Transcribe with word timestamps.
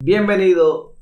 Bienvenido 0.00 0.96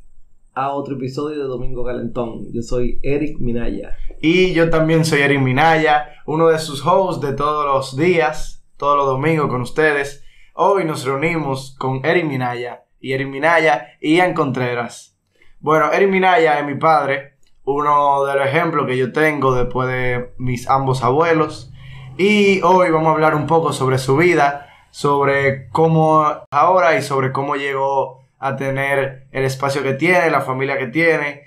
a 0.55 0.73
otro 0.73 0.97
episodio 0.97 1.41
de 1.41 1.49
Domingo 1.49 1.87
Calentón. 1.87 2.53
Yo 2.53 2.61
soy 2.61 3.01
Eric 3.03 3.39
Minaya. 3.39 3.97
Y 4.21 4.53
yo 4.53 4.69
también 4.69 5.07
soy 5.07 5.23
Eric 5.23 5.41
Minaya, 5.41 6.11
uno 6.27 6.49
de 6.49 6.59
sus 6.59 6.85
hosts 6.85 7.27
de 7.27 7.33
todos 7.33 7.65
los 7.65 7.97
días, 7.97 8.63
todos 8.77 8.99
los 8.99 9.07
domingos 9.07 9.49
con 9.49 9.63
ustedes. 9.63 10.23
Hoy 10.53 10.85
nos 10.85 11.07
reunimos 11.07 11.75
con 11.79 12.05
Eric 12.05 12.27
Minaya 12.27 12.85
y 13.01 13.15
Eric 13.15 13.29
Minaya 13.29 13.87
y 14.03 14.17
Ian 14.17 14.35
Contreras. 14.35 15.17
Bueno, 15.61 15.91
Eric 15.91 16.11
Minaya 16.11 16.59
es 16.59 16.67
mi 16.67 16.75
padre, 16.75 17.39
uno 17.65 18.27
de 18.27 18.35
los 18.35 18.47
ejemplos 18.47 18.87
que 18.87 18.99
yo 18.99 19.13
tengo 19.13 19.55
después 19.55 19.89
de 19.89 20.35
mis 20.37 20.69
ambos 20.69 21.03
abuelos. 21.03 21.73
Y 22.19 22.61
hoy 22.61 22.91
vamos 22.91 23.09
a 23.09 23.13
hablar 23.13 23.35
un 23.35 23.47
poco 23.47 23.73
sobre 23.73 23.97
su 23.97 24.19
vida, 24.19 24.67
sobre 24.91 25.71
cómo 25.71 26.23
ahora 26.51 26.99
y 26.99 27.03
sobre 27.03 27.33
cómo 27.33 27.57
llegó 27.57 28.24
a 28.45 28.57
tener 28.57 29.27
el 29.33 29.45
espacio 29.45 29.83
que 29.83 29.95
tiene, 29.95 30.31
la 30.31 30.43
familia 30.43 30.77
que 30.77 30.89
tiene. 30.89 31.45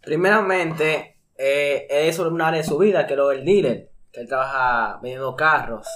Primeramente, 0.00 1.16
eh, 1.36 1.86
es 1.90 2.18
un 2.18 2.40
área 2.40 2.62
de 2.62 2.66
su 2.66 2.78
vida, 2.78 3.06
que 3.06 3.12
es 3.12 3.18
lo 3.18 3.28
del 3.28 3.44
dealer, 3.44 3.90
que 4.10 4.22
él 4.22 4.26
trabaja 4.26 4.98
vendiendo 5.02 5.36
carros. 5.36 5.86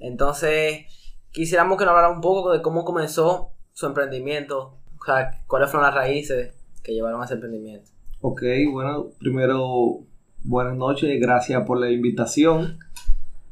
Entonces, 0.00 0.86
quisiéramos 1.32 1.76
que 1.76 1.84
nos 1.84 1.90
hablara 1.90 2.08
un 2.08 2.22
poco 2.22 2.50
de 2.50 2.62
cómo 2.62 2.86
comenzó 2.86 3.50
su 3.72 3.84
emprendimiento, 3.84 4.78
o 4.98 5.04
sea, 5.04 5.42
cuáles 5.46 5.70
fueron 5.70 5.84
las 5.84 5.94
raíces 5.94 6.54
que 6.82 6.94
llevaron 6.94 7.20
a 7.20 7.26
ese 7.26 7.34
emprendimiento. 7.34 7.90
Ok, 8.22 8.40
bueno, 8.72 9.10
primero, 9.18 9.98
buenas 10.44 10.76
noches, 10.76 11.20
gracias 11.20 11.62
por 11.66 11.78
la 11.78 11.90
invitación. 11.90 12.78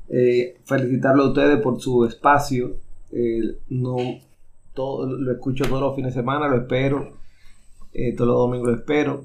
Eh, 0.09 0.57
felicitarlo 0.65 1.25
a 1.25 1.29
ustedes 1.29 1.61
por 1.61 1.79
su 1.79 2.07
espacio. 2.07 2.79
Eh, 3.13 3.59
no 3.69 3.97
todo, 4.77 5.07
lo 5.07 5.33
escucho 5.33 5.65
todos 5.65 5.81
los 5.81 5.97
fines 5.97 6.15
de 6.15 6.21
semana, 6.21 6.47
lo 6.47 6.59
espero. 6.59 7.15
Eh, 7.93 8.15
todos 8.15 8.29
los 8.29 8.37
domingos 8.37 8.69
lo 8.69 8.75
espero. 8.77 9.25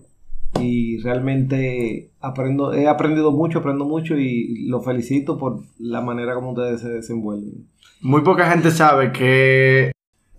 Y 0.59 0.99
realmente 1.01 2.11
aprendo, 2.19 2.73
he 2.73 2.87
aprendido 2.87 3.31
mucho, 3.31 3.59
aprendo 3.59 3.85
mucho 3.85 4.17
y 4.17 4.67
lo 4.67 4.81
felicito 4.81 5.37
por 5.37 5.59
la 5.77 6.01
manera 6.01 6.33
como 6.33 6.51
ustedes 6.51 6.81
se 6.81 6.89
desenvuelven. 6.89 7.67
Muy 8.01 8.21
poca 8.21 8.49
gente 8.49 8.71
sabe 8.71 9.11
que. 9.11 9.91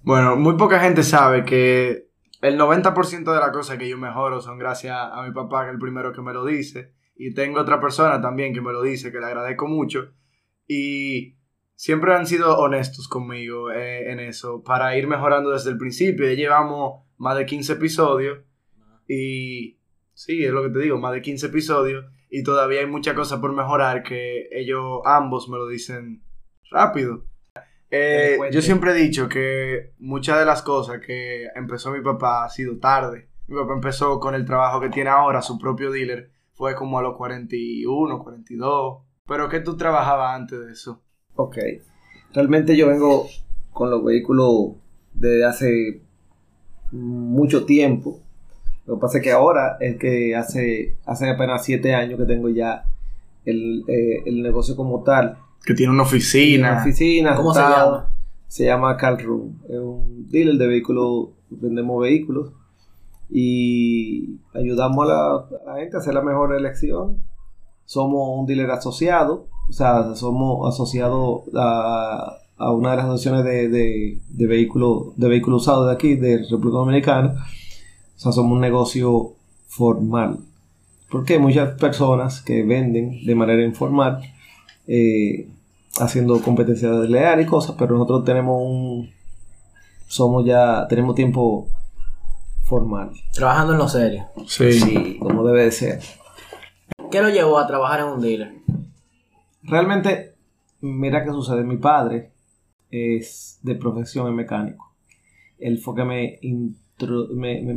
Bueno, 0.03 0.35
muy 0.35 0.57
poca 0.57 0.81
gente 0.81 1.05
sabe 1.05 1.45
que 1.45 2.09
el 2.41 2.59
90% 2.59 3.33
de 3.33 3.41
las 3.41 3.51
cosas 3.53 3.79
que 3.79 3.89
yo 3.89 3.97
mejoro 3.97 4.41
son 4.41 4.59
gracias 4.59 4.97
a 4.97 5.23
mi 5.23 5.33
papá, 5.33 5.63
que 5.63 5.69
es 5.69 5.75
el 5.75 5.79
primero 5.79 6.13
que 6.13 6.23
me 6.23 6.33
lo 6.33 6.45
dice. 6.45 6.93
Y 7.15 7.35
tengo 7.35 7.61
otra 7.61 7.81
persona 7.81 8.21
también 8.21 8.53
que 8.53 8.61
me 8.61 8.73
lo 8.73 8.83
dice, 8.83 9.13
que 9.13 9.21
le 9.21 9.27
agradezco 9.27 9.69
mucho. 9.69 10.11
Y 10.67 11.37
siempre 11.83 12.15
han 12.15 12.29
sido 12.29 12.59
honestos 12.59 13.09
conmigo 13.09 13.73
eh, 13.73 14.13
en 14.13 14.21
eso, 14.21 14.63
para 14.63 14.97
ir 14.97 15.09
mejorando 15.09 15.51
desde 15.51 15.71
el 15.71 15.79
principio. 15.79 16.29
Ya 16.29 16.35
llevamos 16.35 17.03
más 17.17 17.37
de 17.37 17.45
15 17.45 17.73
episodios 17.73 18.39
y 19.09 19.81
sí, 20.15 20.45
es 20.45 20.53
lo 20.53 20.63
que 20.63 20.69
te 20.69 20.79
digo, 20.79 20.99
más 20.99 21.13
de 21.13 21.21
15 21.21 21.47
episodios 21.47 22.05
y 22.31 22.45
todavía 22.45 22.83
hay 22.83 22.87
muchas 22.87 23.15
cosas 23.15 23.41
por 23.41 23.53
mejorar 23.53 24.05
que 24.05 24.49
ellos 24.53 25.01
ambos 25.05 25.49
me 25.49 25.57
lo 25.57 25.67
dicen 25.67 26.23
rápido. 26.71 27.25
Eh, 27.91 28.39
yo 28.53 28.63
siempre 28.63 28.93
he 28.93 28.95
dicho 28.95 29.29
que 29.29 29.93
muchas 29.99 30.39
de 30.39 30.45
las 30.45 30.63
cosas 30.63 31.01
que 31.05 31.49
empezó 31.57 31.91
mi 31.91 32.01
papá 32.01 32.45
ha 32.45 32.49
sido 32.49 32.79
tarde. 32.79 33.29
Mi 33.49 33.57
papá 33.57 33.75
empezó 33.75 34.21
con 34.21 34.37
el 34.37 34.45
trabajo 34.45 34.81
que 34.81 34.89
tiene 34.89 35.11
ahora, 35.11 35.43
su 35.43 35.59
propio 35.59 35.91
dealer, 35.91 36.31
fue 36.53 36.77
como 36.77 37.01
a 37.01 37.03
los 37.03 37.17
41, 37.17 38.21
42. 38.21 39.03
Pero 39.27 39.49
¿qué 39.49 39.59
tú 39.59 39.77
trabajabas 39.77 40.37
antes 40.37 40.65
de 40.65 40.71
eso? 40.71 41.03
Ok. 41.37 41.59
Realmente 42.35 42.77
yo 42.77 42.89
vengo 42.89 43.27
con 43.73 43.91
los 43.91 44.05
vehículos 44.05 44.73
desde 45.15 45.45
hace 45.45 46.01
mucho 46.91 47.65
tiempo. 47.65 48.21
Lo 48.87 48.97
que 48.97 49.01
pasa 49.01 49.19
es 49.19 49.25
que 49.25 49.33
ahora 49.33 49.77
es 49.81 49.97
que 49.97 50.35
hace, 50.35 50.97
hace 51.07 51.31
apenas 51.31 51.65
siete 51.65 51.95
años 51.95 52.19
que 52.19 52.27
tengo 52.27 52.49
ya 52.49 52.85
el, 53.45 53.85
eh, 53.89 54.23
el 54.27 54.43
negocio 54.43 54.77
como 54.77 55.03
tal. 55.03 55.39
Que 55.65 55.75
tiene 55.75 55.93
una 55.93 56.03
oficina. 56.03 56.73
Una 56.73 56.81
oficina. 56.83 57.37
¿Cómo 57.37 57.55
se 57.55 57.61
llama? 57.61 58.09
Se 58.49 58.65
llama 58.67 58.97
Car 58.97 59.23
Room. 59.23 59.59
Es 59.69 59.79
un 59.79 60.29
dealer 60.29 60.57
de 60.57 60.67
vehículos. 60.67 61.29
Vendemos 61.49 62.03
vehículos. 62.03 62.51
Y 63.31 64.41
ayudamos 64.53 65.09
a 65.09 65.09
la, 65.09 65.35
a 65.37 65.75
la 65.75 65.81
gente 65.81 65.97
a 65.97 66.01
hacer 66.01 66.15
la 66.15 66.23
mejor 66.23 66.55
elección. 66.55 67.23
Somos 67.85 68.39
un 68.39 68.47
dealer 68.47 68.71
asociado. 68.71 69.47
O 69.69 69.73
sea, 69.73 70.15
somos 70.15 70.73
asociados 70.73 71.43
a, 71.55 72.37
a 72.57 72.71
una 72.73 72.91
de 72.91 72.97
las 72.97 73.07
asociaciones 73.07 73.45
de, 73.45 73.69
de, 73.69 74.19
de 74.29 74.47
vehículos 74.47 75.17
de 75.17 75.29
vehículos 75.29 75.63
usados 75.63 75.87
de 75.87 75.93
aquí, 75.93 76.15
de 76.15 76.39
República 76.39 76.79
Dominicana. 76.79 77.45
O 78.17 78.19
sea, 78.19 78.33
somos 78.33 78.53
un 78.53 78.61
negocio 78.61 79.33
formal. 79.67 80.39
Porque 81.11 81.35
hay 81.35 81.39
muchas 81.39 81.79
personas 81.79 82.41
que 82.41 82.63
venden 82.63 83.25
de 83.25 83.35
manera 83.35 83.63
informal, 83.63 84.23
eh, 84.87 85.49
haciendo 86.01 86.41
competencia 86.41 86.91
desleal 86.91 87.41
y 87.41 87.47
cosas, 87.47 87.77
pero 87.79 87.95
nosotros 87.95 88.25
tenemos 88.25 88.63
un. 88.63 89.11
Somos 90.07 90.45
ya. 90.45 90.87
Tenemos 90.89 91.15
tiempo 91.15 91.69
formal. 92.65 93.11
Trabajando 93.35 93.73
en 93.73 93.79
lo 93.79 93.89
serio. 93.89 94.27
Sí. 94.47 94.73
Sí, 94.73 95.19
como 95.19 95.45
debe 95.45 95.65
de 95.65 95.73
ser. 95.73 96.01
¿Qué 97.11 97.21
lo 97.21 97.29
llevó 97.29 97.59
a 97.59 97.67
trabajar 97.67 98.01
en 98.01 98.07
un 98.07 98.21
dealer? 98.23 98.55
Realmente, 99.63 100.35
mira 100.81 101.25
qué 101.25 101.31
sucede. 101.31 101.65
Mi 101.65 101.77
padre 101.77 102.31
es 102.91 103.59
de 103.63 103.75
profesión 103.75 104.29
en 104.29 104.35
mecánico. 104.37 104.93
Él 105.59 105.79
fue 105.79 105.95
que 105.95 106.05
me, 106.05 106.39
intro- 106.43 107.29
me, 107.35 107.63
me, 107.63 107.75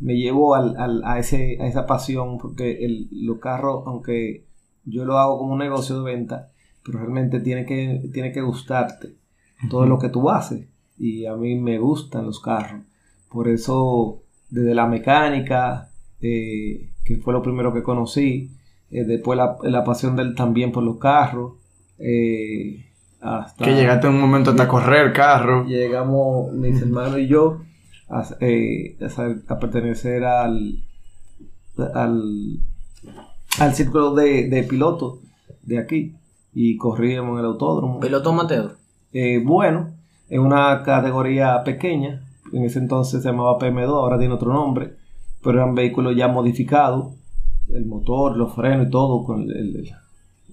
me- 0.00 0.16
llevó 0.16 0.54
al, 0.54 0.76
al- 0.76 1.02
a, 1.04 1.18
ese, 1.18 1.58
a 1.60 1.66
esa 1.66 1.86
pasión, 1.86 2.38
porque 2.38 2.84
el, 2.84 3.08
los 3.12 3.38
carros, 3.38 3.84
aunque 3.86 4.44
yo 4.84 5.04
lo 5.04 5.18
hago 5.18 5.38
como 5.38 5.52
un 5.54 5.60
negocio 5.60 5.98
de 6.02 6.12
venta, 6.12 6.50
pero 6.84 6.98
realmente 6.98 7.40
tiene 7.40 7.64
que, 7.64 8.10
tiene 8.12 8.32
que 8.32 8.42
gustarte 8.42 9.14
todo 9.70 9.86
lo 9.86 9.98
que 9.98 10.08
tú 10.08 10.28
haces. 10.30 10.66
Y 10.98 11.26
a 11.26 11.34
mí 11.36 11.54
me 11.54 11.78
gustan 11.78 12.26
los 12.26 12.40
carros. 12.40 12.82
Por 13.30 13.48
eso, 13.48 14.22
desde 14.50 14.74
la 14.74 14.86
mecánica, 14.86 15.90
eh, 16.20 16.90
que 17.04 17.16
fue 17.18 17.32
lo 17.32 17.42
primero 17.42 17.72
que 17.72 17.82
conocí, 17.82 18.50
eh, 18.90 19.04
después 19.04 19.36
la, 19.36 19.56
la 19.62 19.84
pasión 19.84 20.16
del 20.16 20.34
también 20.34 20.72
por 20.72 20.82
los 20.82 20.98
carros, 20.98 21.52
eh, 21.98 22.86
hasta 23.20 23.64
Que 23.64 23.74
llegaste 23.74 24.06
en 24.06 24.14
un 24.14 24.20
momento 24.20 24.50
hasta 24.50 24.68
correr 24.68 25.12
carro. 25.12 25.64
llegamos 25.64 26.52
mis 26.52 26.80
hermanos 26.82 27.18
y 27.18 27.26
yo 27.26 27.58
a, 28.08 28.22
eh, 28.40 28.96
a 29.48 29.58
pertenecer 29.58 30.24
al, 30.24 30.82
al, 31.94 32.22
al 33.58 33.74
círculo 33.74 34.14
de, 34.14 34.48
de 34.48 34.62
pilotos 34.64 35.20
de 35.62 35.78
aquí 35.78 36.14
y 36.52 36.76
corríamos 36.76 37.34
en 37.34 37.38
el 37.40 37.46
autódromo. 37.46 38.00
Piloto 38.00 38.30
amateur. 38.30 38.76
Eh, 39.12 39.40
bueno, 39.44 39.90
en 40.28 40.40
una 40.40 40.82
categoría 40.82 41.62
pequeña, 41.64 42.22
en 42.52 42.64
ese 42.64 42.78
entonces 42.78 43.22
se 43.22 43.28
llamaba 43.28 43.58
PM2, 43.58 43.88
ahora 43.88 44.18
tiene 44.18 44.34
otro 44.34 44.52
nombre, 44.52 44.94
pero 45.42 45.58
eran 45.58 45.74
vehículos 45.74 46.14
ya 46.16 46.28
modificados, 46.28 47.14
el 47.72 47.86
motor, 47.86 48.36
los 48.36 48.54
frenos 48.54 48.86
y 48.88 48.90
todo, 48.90 49.24
con 49.24 49.42
el- 49.42 49.90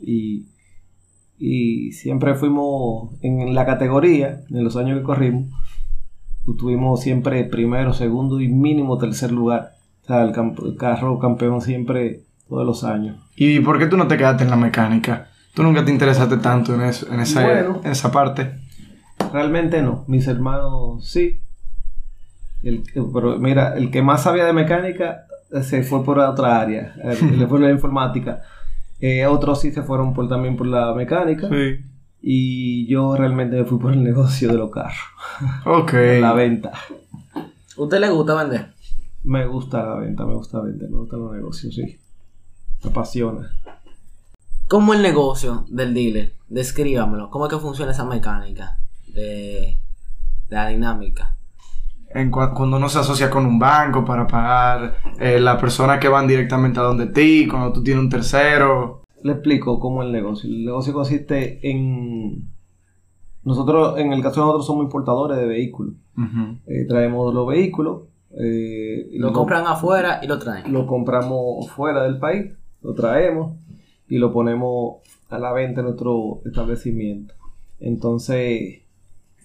y, 0.02 0.46
y 1.38 1.92
siempre 1.92 2.36
fuimos 2.36 3.12
en 3.22 3.54
la 3.54 3.66
categoría, 3.66 4.42
en 4.50 4.64
los 4.64 4.76
años 4.78 4.98
que 5.00 5.04
corrimos, 5.04 5.50
tuvimos 6.58 7.02
siempre 7.02 7.44
primero, 7.46 7.94
segundo 7.94 8.40
y 8.42 8.48
mínimo 8.48 8.98
tercer 8.98 9.32
lugar. 9.32 9.74
O 10.04 10.08
sea, 10.08 10.24
el, 10.24 10.32
camp- 10.32 10.60
el 10.66 10.76
carro 10.76 11.20
campeón 11.20 11.62
siempre, 11.62 12.24
todos 12.50 12.66
los 12.66 12.84
años. 12.84 13.18
¿Y 13.36 13.60
por 13.60 13.78
qué 13.80 13.86
tú 13.86 13.96
no 13.98 14.08
te 14.08 14.18
quedaste 14.18 14.44
en 14.44 14.50
la 14.50 14.56
mecánica? 14.58 15.30
¿Tú 15.54 15.64
nunca 15.64 15.86
te 15.86 15.92
interesaste 15.92 16.38
tanto 16.38 16.74
en, 16.76 16.82
eso, 16.82 17.12
en, 17.14 17.20
esa, 17.20 17.44
Bueno. 17.44 17.82
en 17.84 17.92
esa 17.92 18.12
parte? 18.12 18.52
Realmente 19.32 19.82
no. 19.82 20.04
Mis 20.08 20.28
hermanos 20.28 21.08
sí. 21.08 21.40
El- 22.64 22.84
pero 23.14 23.38
mira, 23.40 23.76
el 23.78 23.92
que 23.92 24.02
más 24.02 24.24
sabía 24.24 24.46
de 24.46 24.54
mecánica 24.54 25.26
se 25.64 25.84
fue 25.84 26.04
por 26.04 26.20
otra 26.20 26.60
área. 26.62 26.94
eh, 27.04 27.18
Le 27.38 27.48
fue 27.48 27.60
la 27.60 27.70
informática. 27.72 28.42
Eh, 29.00 29.26
otros 29.26 29.62
sí 29.62 29.72
se 29.72 29.82
fueron 29.84 30.14
por, 30.14 30.28
también 30.28 30.56
por 30.56 30.68
la 30.68 30.94
mecánica. 30.94 31.50
Sí. 31.50 31.80
Y 32.22 32.88
yo 32.88 33.16
realmente 33.16 33.56
me 33.58 33.66
fui 33.66 33.80
por 33.80 33.94
el 33.94 34.04
negocio 34.04 34.50
de 34.50 34.58
los 34.58 34.70
carros. 34.72 34.98
Ok. 35.66 35.94
La 36.20 36.34
venta. 36.34 36.72
¿Usted 37.78 38.00
le 38.00 38.10
gusta 38.10 38.36
vender? 38.36 38.74
Me 39.24 39.46
gusta 39.48 39.84
la 39.84 39.96
venta, 39.96 40.26
me 40.26 40.34
gusta 40.36 40.62
vender, 40.62 40.90
me 40.90 40.98
gustan 40.98 41.20
los 41.20 41.34
negocios, 41.34 41.74
sí. 41.76 42.00
Me 42.84 42.90
apasiona. 42.90 43.52
¿Cómo 44.68 44.94
el 44.94 45.02
negocio 45.02 45.66
del 45.70 45.94
dealer? 45.94 46.34
Descríbamelo. 46.48 47.30
¿Cómo 47.30 47.46
es 47.48 47.54
que 47.54 47.60
funciona 47.60 47.92
esa 47.92 48.06
mecánica 48.06 48.78
de, 49.14 49.78
de 50.50 50.56
la 50.56 50.68
dinámica? 50.68 51.38
En 52.14 52.32
cua- 52.32 52.54
cuando 52.54 52.78
uno 52.78 52.90
se 52.90 53.00
asocia 53.00 53.30
con 53.30 53.46
un 53.46 53.58
banco 53.60 54.04
para 54.06 54.28
pagar 54.28 54.96
eh, 55.20 55.40
las 55.40 55.60
personas 55.60 56.00
que 56.00 56.08
van 56.08 56.28
directamente 56.28 56.80
a 56.80 56.84
donde 56.84 57.08
ti, 57.08 57.48
cuando 57.48 57.72
tú 57.74 57.84
tienes 57.84 58.04
un 58.04 58.10
tercero. 58.10 59.04
Le 59.24 59.34
explico 59.34 59.80
cómo 59.80 60.02
es 60.02 60.08
el 60.08 60.12
negocio. 60.14 60.50
El 60.50 60.66
negocio 60.66 60.94
consiste 60.94 61.60
en 61.70 62.50
nosotros, 63.44 63.98
en 64.00 64.14
el 64.14 64.22
caso 64.22 64.40
de 64.42 64.46
nosotros, 64.46 64.66
somos 64.68 64.84
importadores 64.86 65.38
de 65.38 65.46
vehículos. 65.46 65.96
Eh, 66.68 66.86
traemos 66.88 67.34
los 67.34 67.48
vehículos. 67.48 68.04
Eh, 68.38 69.10
lo, 69.14 69.34
compran 69.34 69.66
afuera 69.68 70.20
y 70.24 70.28
lo 70.28 70.40
traen. 70.40 70.72
Lo 70.72 70.86
compramos 70.88 71.70
fuera 71.72 72.04
del 72.04 72.18
país, 72.18 72.54
lo 72.82 72.94
traemos 72.94 73.54
y 74.08 74.18
lo 74.20 74.32
ponemos 74.32 74.98
a 75.30 75.38
la 75.40 75.52
venta 75.52 75.82
en 75.82 75.88
nuestro 75.88 76.42
establecimiento. 76.46 77.34
Entonces, 77.80 78.82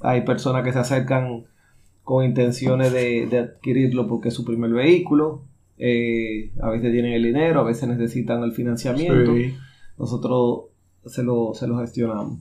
hay 0.01 0.21
personas 0.23 0.63
que 0.63 0.73
se 0.73 0.79
acercan 0.79 1.45
con 2.07 2.25
intenciones 2.25 2.93
de, 2.93 3.29
adquirirlo 3.37 4.07
porque 4.07 4.29
es 4.29 4.35
su 4.35 4.45
primer 4.45 4.71
vehículo. 4.71 5.43
Eh, 5.77 6.53
a 6.63 6.71
veces 6.71 6.93
tienen 6.93 7.15
el 7.15 7.25
dinero, 7.25 7.61
a 7.61 7.65
veces 7.65 7.89
necesitan 7.89 8.45
el 8.45 8.53
financiamiento. 8.53 9.35
Nosotros 9.99 10.67
se 11.07 11.25
lo, 11.25 11.53
se 11.55 11.67
lo 11.67 11.81
gestionamos 11.81 12.39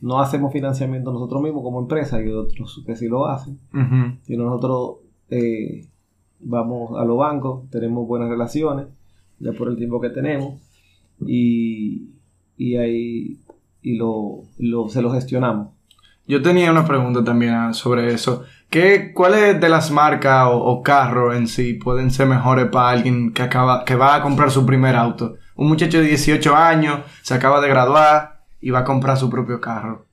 no 0.00 0.20
hacemos 0.20 0.52
financiamiento 0.52 1.12
nosotros 1.12 1.42
mismos 1.42 1.62
como 1.62 1.80
empresa, 1.80 2.22
y 2.22 2.28
otros 2.28 2.82
que 2.86 2.94
sí 2.94 3.08
lo 3.08 3.26
hacen, 3.26 3.58
sino 4.22 4.44
nosotros 4.44 4.98
eh, 5.30 5.88
vamos 6.38 6.96
a 7.00 7.04
los 7.04 7.18
bancos, 7.18 7.68
tenemos 7.70 8.06
buenas 8.06 8.28
relaciones, 8.28 8.86
ya 9.40 9.52
por 9.52 9.68
el 9.68 9.76
tiempo 9.76 10.00
que 10.00 10.10
tenemos, 10.10 10.60
y, 11.26 12.10
y 12.56 12.76
ahí 12.76 13.38
y 13.82 13.96
lo, 13.96 14.42
se 14.88 15.02
lo 15.02 15.10
gestionamos. 15.10 15.70
Yo 16.26 16.42
tenía 16.42 16.70
una 16.70 16.86
pregunta 16.86 17.24
también 17.24 17.72
sobre 17.72 18.12
eso. 18.12 18.44
¿Qué, 18.70 19.12
¿Cuáles 19.14 19.60
de 19.60 19.68
las 19.68 19.90
marcas 19.90 20.48
o, 20.52 20.82
carros 20.82 21.34
en 21.34 21.48
sí 21.48 21.74
pueden 21.74 22.10
ser 22.10 22.26
mejores 22.26 22.66
para 22.66 22.90
alguien 22.90 23.32
que, 23.32 23.42
acaba, 23.42 23.84
que 23.84 23.96
va 23.96 24.16
a 24.16 24.22
comprar 24.22 24.50
su 24.50 24.66
primer 24.66 24.94
auto? 24.94 25.36
Un 25.56 25.68
muchacho 25.68 25.98
de 25.98 26.08
18 26.08 26.54
años, 26.54 27.00
se 27.22 27.34
acaba 27.34 27.60
de 27.60 27.68
graduar, 27.68 28.38
y 28.60 28.70
va 28.70 28.80
a 28.80 28.84
comprar 28.84 29.16
su 29.16 29.30
propio 29.30 29.60
carro? 29.60 30.06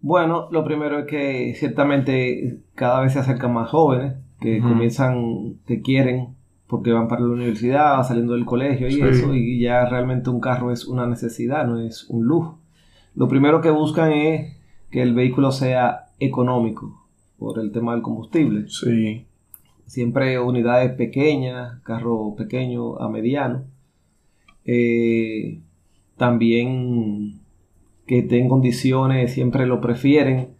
Bueno, 0.00 0.48
lo 0.50 0.64
primero 0.64 1.00
es 1.00 1.06
que 1.06 1.54
ciertamente 1.56 2.60
cada 2.74 3.00
vez 3.00 3.12
se 3.14 3.18
acercan 3.18 3.52
más 3.52 3.70
jóvenes 3.70 4.14
que 4.40 4.60
comienzan, 4.60 5.56
que 5.66 5.80
quieren, 5.80 6.36
porque 6.66 6.92
van 6.92 7.08
para 7.08 7.22
la 7.22 7.28
universidad, 7.28 8.02
saliendo 8.02 8.34
del 8.34 8.44
colegio 8.44 8.88
y 8.88 9.00
eso, 9.00 9.34
y 9.34 9.60
ya 9.60 9.86
realmente 9.86 10.30
un 10.30 10.40
carro 10.40 10.70
es 10.70 10.86
una 10.86 11.06
necesidad, 11.06 11.66
no 11.66 11.80
es 11.80 12.06
un 12.10 12.26
lujo. 12.26 12.58
Lo 13.14 13.28
primero 13.28 13.62
que 13.62 13.70
buscan 13.70 14.12
es 14.12 14.56
que 14.90 15.00
el 15.00 15.14
vehículo 15.14 15.52
sea 15.52 16.08
económico 16.20 17.05
por 17.38 17.58
el 17.58 17.72
tema 17.72 17.92
del 17.92 18.02
combustible. 18.02 18.68
Sí. 18.68 19.26
Siempre 19.86 20.38
unidades 20.40 20.92
pequeñas, 20.92 21.80
carro 21.82 22.34
pequeño 22.36 22.96
a 22.98 23.08
mediano. 23.08 23.64
Eh, 24.64 25.60
también 26.16 27.40
que 28.06 28.20
esté 28.20 28.38
en 28.38 28.48
condiciones, 28.48 29.32
siempre 29.32 29.66
lo 29.66 29.80
prefieren, 29.80 30.56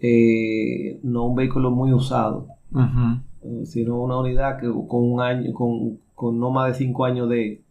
eh, 0.00 0.98
no 1.02 1.26
un 1.26 1.36
vehículo 1.36 1.70
muy 1.70 1.92
usado, 1.92 2.48
eh, 3.42 3.64
sino 3.64 4.00
una 4.02 4.18
unidad 4.18 4.58
que 4.58 4.66
con 4.66 5.12
un 5.12 5.20
año, 5.20 5.52
con, 5.54 6.38
no 6.38 6.50
más 6.50 6.68
de 6.68 6.74
cinco 6.74 7.04
años 7.04 7.28
de, 7.28 7.62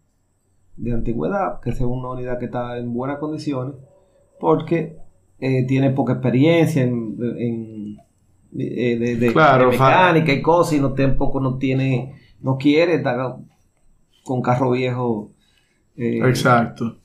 antigüedad, 0.92 1.60
que 1.62 1.74
sea 1.74 1.86
una 1.86 2.12
unidad 2.12 2.40
que 2.40 2.46
está 2.46 2.78
en 2.78 2.94
buenas 2.94 3.20
condiciones, 3.20 3.76
porque 4.40 4.98
eh, 5.40 5.66
tiene 5.68 5.92
poca 5.92 6.14
experiencia 6.14 6.84
en, 6.84 7.18
de, 8.54 9.34
mecánica 9.72 10.32
y 10.32 10.42
cosas, 10.42 10.74
y 10.74 10.80
no 10.80 10.94
tampoco 10.94 11.40
no 11.40 11.58
tiene, 11.58 12.16
no 12.42 12.58
quiere 12.58 12.96
estar 12.96 13.38
con 14.24 14.42
carro 14.42 14.72
viejo. 14.72 15.32
Exacto. 15.96 16.98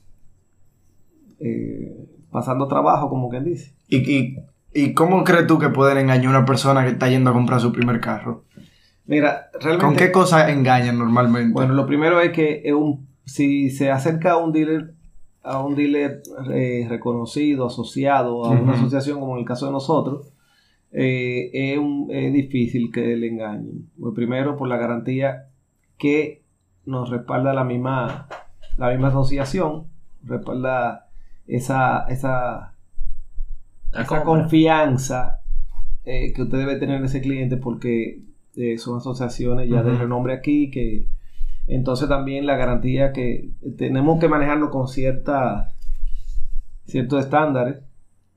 Eh, 1.39 2.07
pasando 2.31 2.67
trabajo, 2.67 3.09
como 3.09 3.29
quien 3.29 3.43
dice. 3.43 3.73
¿Y, 3.87 4.37
y, 4.73 4.93
cómo 4.93 5.23
crees 5.23 5.47
tú 5.47 5.57
que 5.57 5.69
pueden 5.69 5.97
engañar 5.97 6.27
a 6.27 6.37
una 6.37 6.45
persona 6.45 6.83
que 6.83 6.91
está 6.91 7.09
yendo 7.09 7.29
a 7.29 7.33
comprar 7.33 7.59
su 7.59 7.71
primer 7.71 7.99
carro? 7.99 8.43
Mira, 9.05 9.49
realmente... 9.59 9.85
¿Con 9.85 9.95
qué 9.95 10.11
cosas 10.11 10.49
engañan 10.49 10.99
normalmente? 10.99 11.53
Bueno, 11.53 11.73
lo 11.73 11.87
primero 11.87 12.19
es 12.21 12.31
que 12.31 12.71
un, 12.73 13.07
si 13.25 13.71
se 13.71 13.89
acerca 13.89 14.33
a 14.33 14.37
un 14.37 14.51
dealer, 14.51 14.93
a 15.41 15.63
un 15.63 15.75
dealer 15.75 16.21
eh, 16.53 16.85
reconocido, 16.87 17.65
asociado 17.65 18.45
a 18.45 18.51
una 18.51 18.73
asociación 18.73 19.19
como 19.19 19.33
en 19.33 19.39
el 19.39 19.45
caso 19.45 19.65
de 19.65 19.71
nosotros, 19.71 20.31
eh, 20.91 21.49
es, 21.53 21.79
es, 22.09 22.33
difícil 22.33 22.91
que 22.91 23.15
le 23.15 23.27
engañen. 23.27 23.89
Pues 23.99 24.13
primero 24.15 24.57
por 24.57 24.67
la 24.67 24.77
garantía 24.77 25.49
que 25.97 26.43
nos 26.85 27.09
respalda 27.09 27.53
la 27.53 27.63
misma, 27.63 28.27
la 28.77 28.89
misma 28.89 29.09
asociación, 29.09 29.87
respalda 30.23 31.09
esa, 31.47 32.05
esa, 32.07 32.73
esa 33.93 34.23
confianza 34.23 35.41
eh, 36.05 36.33
que 36.33 36.43
usted 36.43 36.57
debe 36.57 36.77
tener 36.77 36.97
en 36.97 37.05
ese 37.05 37.21
cliente 37.21 37.57
porque 37.57 38.23
eh, 38.55 38.77
son 38.77 38.97
asociaciones 38.97 39.69
ya 39.69 39.83
de 39.83 39.95
renombre 39.95 40.33
aquí 40.33 40.71
que 40.71 41.07
entonces 41.67 42.09
también 42.09 42.47
la 42.47 42.55
garantía 42.55 43.11
que 43.13 43.51
tenemos 43.77 44.19
que 44.19 44.27
manejarlo 44.27 44.71
con 44.71 44.87
cierta 44.87 45.69
ciertos 46.85 47.23
estándares 47.23 47.83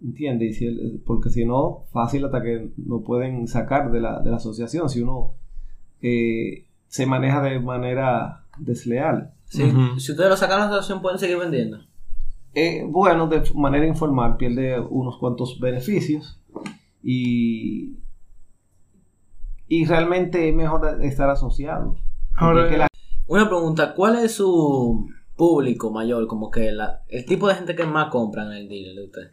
¿entiendes? 0.03 0.59
porque 1.05 1.31
si 1.31 1.45
no 1.45 1.85
fácil 1.93 2.25
hasta 2.25 2.43
que 2.43 2.71
no 2.77 3.03
pueden 3.03 3.47
sacar 3.47 3.91
de 3.93 4.01
la, 4.01 4.21
de 4.21 4.31
la 4.31 4.37
asociación 4.37 4.89
si 4.89 5.01
uno 5.01 5.35
eh, 6.01 6.67
se 6.89 7.07
maneja 7.07 7.43
de 7.43 7.61
manera 7.61 8.45
desleal 8.59 9.33
Si 9.97 10.13
ustedes 10.13 10.31
lo 10.31 10.37
sacan 10.37 10.59
de 10.59 10.65
la 10.65 10.67
asociación 10.67 11.03
pueden 11.03 11.19
seguir 11.19 11.39
vendiendo 11.39 11.79
eh, 12.55 12.85
bueno, 12.87 13.29
de 13.29 13.43
manera 13.55 13.87
informal 13.87 14.37
pierde 14.37 14.79
unos 14.79 15.17
cuantos 15.19 15.59
beneficios 15.59 16.39
y, 17.03 17.97
y 19.69 19.85
realmente 19.87 20.49
es 20.49 20.55
mejor 20.55 21.03
estar 21.03 21.31
asociado. 21.31 21.97
Una 23.27 23.49
pregunta, 23.49 23.95
¿cuál 23.95 24.17
es 24.17 24.35
su 24.35 25.09
público 25.37 25.91
mayor? 25.91 26.27
Como 26.27 26.51
que 26.51 26.69
el 27.09 27.25
tipo 27.25 27.49
de 27.49 27.55
gente 27.55 27.75
que 27.75 27.85
más 27.85 28.11
compra 28.11 28.45
en 28.45 28.53
el 28.53 28.69
dealer 28.69 28.97
de 28.97 29.05
usted. 29.05 29.31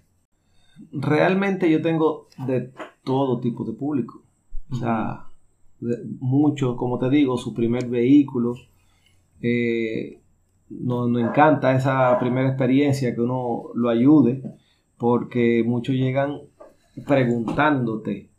Realmente 0.92 1.70
yo 1.70 1.82
tengo 1.82 2.28
de 2.46 2.72
todo 3.04 3.40
tipo 3.40 3.64
de 3.66 3.74
público. 3.74 4.22
O 4.72 4.76
sea, 4.76 5.26
mucho, 6.20 6.76
como 6.76 7.00
te 7.00 7.10
digo, 7.10 7.38
su 7.38 7.54
primer 7.54 7.88
vehículo. 7.88 8.56
Eh, 9.42 10.20
nos, 10.70 11.10
encanta 11.20 11.76
esa 11.76 12.18
primera 12.20 12.50
experiencia, 12.50 13.16
que 13.16 13.22
uno 13.22 13.64
lo 13.74 13.90
ayude, 13.90 14.44
porque 14.98 15.64
muchos 15.66 15.96
llegan 15.96 16.42
preguntándote. 17.08 18.30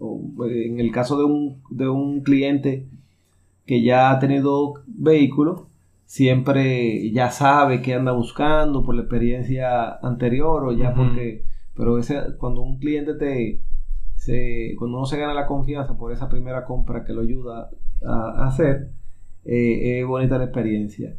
en 0.00 0.80
el 0.80 0.92
caso 0.92 1.18
de 1.18 1.24
un, 1.24 1.62
de 1.70 1.88
un 1.88 2.22
cliente 2.22 2.86
que 3.66 3.82
ya 3.82 4.10
ha 4.10 4.18
tenido 4.18 4.74
vehículo, 4.86 5.68
siempre 6.06 7.10
ya 7.10 7.30
sabe 7.30 7.82
qué 7.82 7.94
anda 7.94 8.12
buscando 8.12 8.82
por 8.82 8.94
la 8.94 9.02
experiencia 9.02 9.98
anterior 9.98 10.64
o 10.64 10.72
ya 10.72 10.94
porque, 10.94 11.44
pero 11.78 11.96
ese, 11.96 12.36
cuando 12.38 12.60
un 12.60 12.78
cliente 12.78 13.14
te, 13.14 13.62
se, 14.16 14.74
cuando 14.76 14.98
uno 14.98 15.06
se 15.06 15.16
gana 15.16 15.32
la 15.32 15.46
confianza 15.46 15.96
por 15.96 16.12
esa 16.12 16.28
primera 16.28 16.64
compra 16.64 17.04
que 17.04 17.12
lo 17.12 17.20
ayuda 17.20 17.70
a, 18.04 18.48
hacer, 18.48 18.90
eh, 19.44 20.00
es 20.00 20.06
bonita 20.06 20.38
la 20.38 20.44
experiencia. 20.44 21.16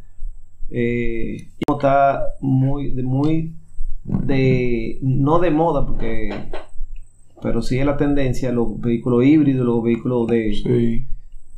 Eh, 0.70 1.48
está 1.66 2.24
muy, 2.42 2.92
de, 2.92 3.04
muy 3.04 3.56
de, 4.04 5.00
no 5.02 5.40
de 5.40 5.50
moda, 5.50 5.86
porque, 5.86 6.30
pero 7.42 7.62
sí 7.62 7.80
es 7.80 7.86
la 7.86 7.96
tendencia, 7.96 8.52
los 8.52 8.82
vehículos 8.82 9.24
híbridos, 9.24 9.66
los 9.66 9.82
vehículos 9.82 10.28
de 10.28 11.06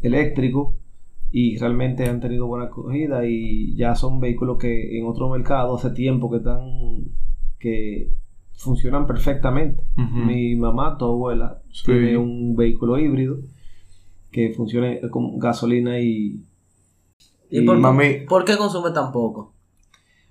eléctricos, 0.04 0.76
y 1.32 1.58
realmente 1.58 2.08
han 2.08 2.20
tenido 2.20 2.46
buena 2.46 2.66
acogida 2.66 3.26
y 3.26 3.76
ya 3.76 3.96
son 3.96 4.20
vehículos 4.20 4.60
que 4.60 5.00
en 5.00 5.08
otro 5.08 5.28
mercado 5.28 5.76
hace 5.76 5.90
tiempo 5.90 6.30
que 6.30 6.38
están, 6.38 6.60
que 7.58 8.21
funcionan 8.56 9.08
perfectamente. 9.08 9.84
Mi 9.96 10.56
mamá, 10.56 10.98
tu 10.98 11.06
abuela, 11.06 11.62
tiene 11.86 12.18
un 12.18 12.56
vehículo 12.56 13.00
híbrido 13.00 13.38
que 14.32 14.54
funciona 14.54 14.96
con 15.10 15.40
gasolina 15.40 16.00
y 16.00 16.46
¿Y, 17.52 17.66
por, 17.66 18.46
qué 18.46 18.58
consume 18.58 18.92
tan 18.92 19.12
poco? 19.12 19.54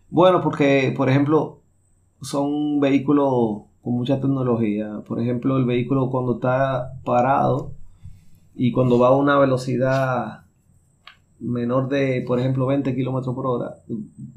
Bueno, 0.09 0.41
porque, 0.41 0.95
por 0.97 1.11
ejemplo, 1.11 1.61
son 2.23 2.81
vehículos 2.81 3.65
con 3.83 3.93
mucha 3.95 4.19
tecnología. 4.21 5.03
Por 5.07 5.21
ejemplo, 5.21 5.59
el 5.59 5.67
vehículo 5.67 6.09
cuando 6.09 6.37
está 6.37 6.95
parado 7.05 7.73
y 8.55 8.73
cuando 8.73 8.99
va 8.99 9.09
a 9.09 9.17
una 9.17 9.39
velocidad 9.39 10.45
menor 11.39 11.89
de, 11.91 12.25
por 12.27 12.41
ejemplo, 12.41 12.67
20 12.67 12.95
kilómetros 12.95 13.35
por 13.35 13.47
hora, 13.47 13.75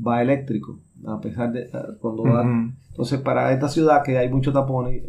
va 0.06 0.22
eléctrico. 0.22 0.78
A 1.08 1.22
pesar 1.22 1.54
de 1.54 1.70
cuando 2.02 2.24
va. 2.24 2.70
Entonces, 2.94 3.20
para 3.22 3.52
esta 3.52 3.68
ciudad 3.70 4.04
que 4.04 4.18
hay 4.20 4.30
muchos 4.30 4.54
tapones, 4.54 5.02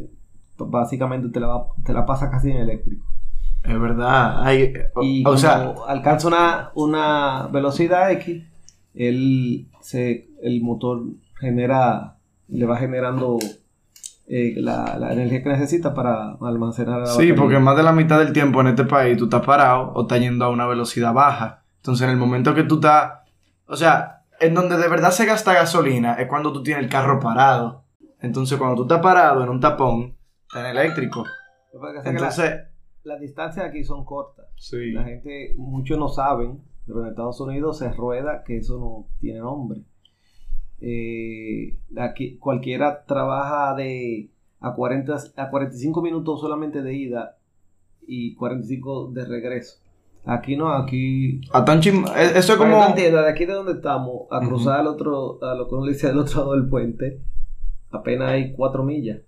básicamente 0.56 1.28
te 1.28 1.38
la, 1.40 1.64
te 1.84 1.92
la 1.92 2.06
pasa 2.06 2.30
casi 2.30 2.50
en 2.50 2.56
eléctrico. 2.56 3.04
Es 3.62 3.78
verdad. 3.78 4.42
Hay, 4.44 4.72
y 5.02 5.22
o 5.26 5.36
sea, 5.36 5.74
alcanza 5.86 6.28
una, 6.28 6.70
una 6.74 7.46
velocidad 7.52 8.10
X, 8.12 8.42
el, 8.94 9.68
se, 9.80 10.28
el 10.42 10.62
motor 10.62 11.02
genera, 11.40 12.16
le 12.48 12.66
va 12.66 12.76
generando 12.76 13.38
eh, 14.26 14.54
la, 14.56 14.98
la 14.98 15.12
energía 15.12 15.42
que 15.42 15.48
necesita 15.50 15.92
para 15.94 16.32
almacenar 16.40 17.00
la 17.00 17.06
Sí, 17.06 17.12
batería. 17.12 17.34
porque 17.36 17.58
más 17.58 17.76
de 17.76 17.82
la 17.82 17.92
mitad 17.92 18.18
del 18.18 18.32
tiempo 18.32 18.60
en 18.62 18.68
este 18.68 18.84
país 18.84 19.16
tú 19.18 19.24
estás 19.24 19.44
parado 19.44 19.92
o 19.94 20.02
estás 20.02 20.20
yendo 20.20 20.44
a 20.44 20.50
una 20.50 20.66
velocidad 20.66 21.12
baja. 21.12 21.62
Entonces, 21.76 22.04
en 22.06 22.10
el 22.12 22.16
momento 22.18 22.54
que 22.54 22.62
tú 22.64 22.76
estás. 22.76 23.12
O 23.66 23.76
sea, 23.76 24.13
en 24.40 24.54
donde 24.54 24.76
de 24.76 24.88
verdad 24.88 25.10
se 25.10 25.26
gasta 25.26 25.52
gasolina 25.54 26.14
es 26.14 26.28
cuando 26.28 26.52
tú 26.52 26.62
tienes 26.62 26.84
el 26.84 26.90
carro 26.90 27.20
parado. 27.20 27.84
Entonces, 28.20 28.58
cuando 28.58 28.76
tú 28.76 28.82
estás 28.82 29.00
parado 29.00 29.42
en 29.42 29.48
un 29.50 29.60
tapón, 29.60 30.16
está 30.48 30.60
en 30.70 30.76
eléctrico. 30.76 31.24
Lo 31.72 31.80
que 31.80 31.86
pasa 31.86 31.98
es 31.98 32.04
que 32.04 32.04
la- 32.04 32.10
Entonces, 32.18 32.60
las 33.04 33.20
distancias 33.20 33.66
aquí 33.66 33.84
son 33.84 34.04
cortas. 34.04 34.46
sí. 34.56 34.92
La 34.92 35.04
gente, 35.04 35.54
muchos 35.58 35.98
no 35.98 36.08
saben, 36.08 36.62
pero 36.86 37.02
en 37.02 37.08
Estados 37.10 37.40
Unidos 37.40 37.78
se 37.78 37.90
rueda 37.92 38.42
que 38.44 38.58
eso 38.58 38.78
no 38.78 39.08
tiene 39.20 39.40
nombre. 39.40 39.80
Eh, 40.80 41.76
aquí 41.96 42.36
cualquiera 42.38 43.04
trabaja 43.04 43.74
de 43.74 44.30
a, 44.60 44.74
40, 44.74 45.16
a 45.36 45.50
45 45.50 46.02
minutos 46.02 46.40
solamente 46.40 46.82
de 46.82 46.94
ida 46.94 47.36
y 48.06 48.34
45 48.34 49.10
de 49.12 49.24
regreso. 49.24 49.78
Aquí 50.26 50.56
no, 50.56 50.72
aquí... 50.72 51.40
A 51.52 51.64
tan 51.64 51.80
chim- 51.80 52.06
eh, 52.16 52.32
Eso 52.36 52.52
es 52.54 52.58
como. 52.58 52.82
tú 52.82 52.88
entiendas, 52.90 53.24
de 53.24 53.30
aquí 53.30 53.44
de 53.44 53.52
donde 53.52 53.72
estamos, 53.72 54.22
a 54.30 54.40
cruzar 54.40 54.80
al 54.80 54.86
otro, 54.86 55.38
a 55.42 55.54
lo 55.54 55.68
que 55.68 55.74
uno 55.74 55.84
le 55.86 55.92
dice 55.92 56.06
del 56.06 56.18
otro 56.18 56.40
lado 56.40 56.52
del 56.54 56.66
puente, 56.68 57.20
apenas 57.90 58.30
hay 58.30 58.52
4 58.52 58.82
millas. 58.84 59.18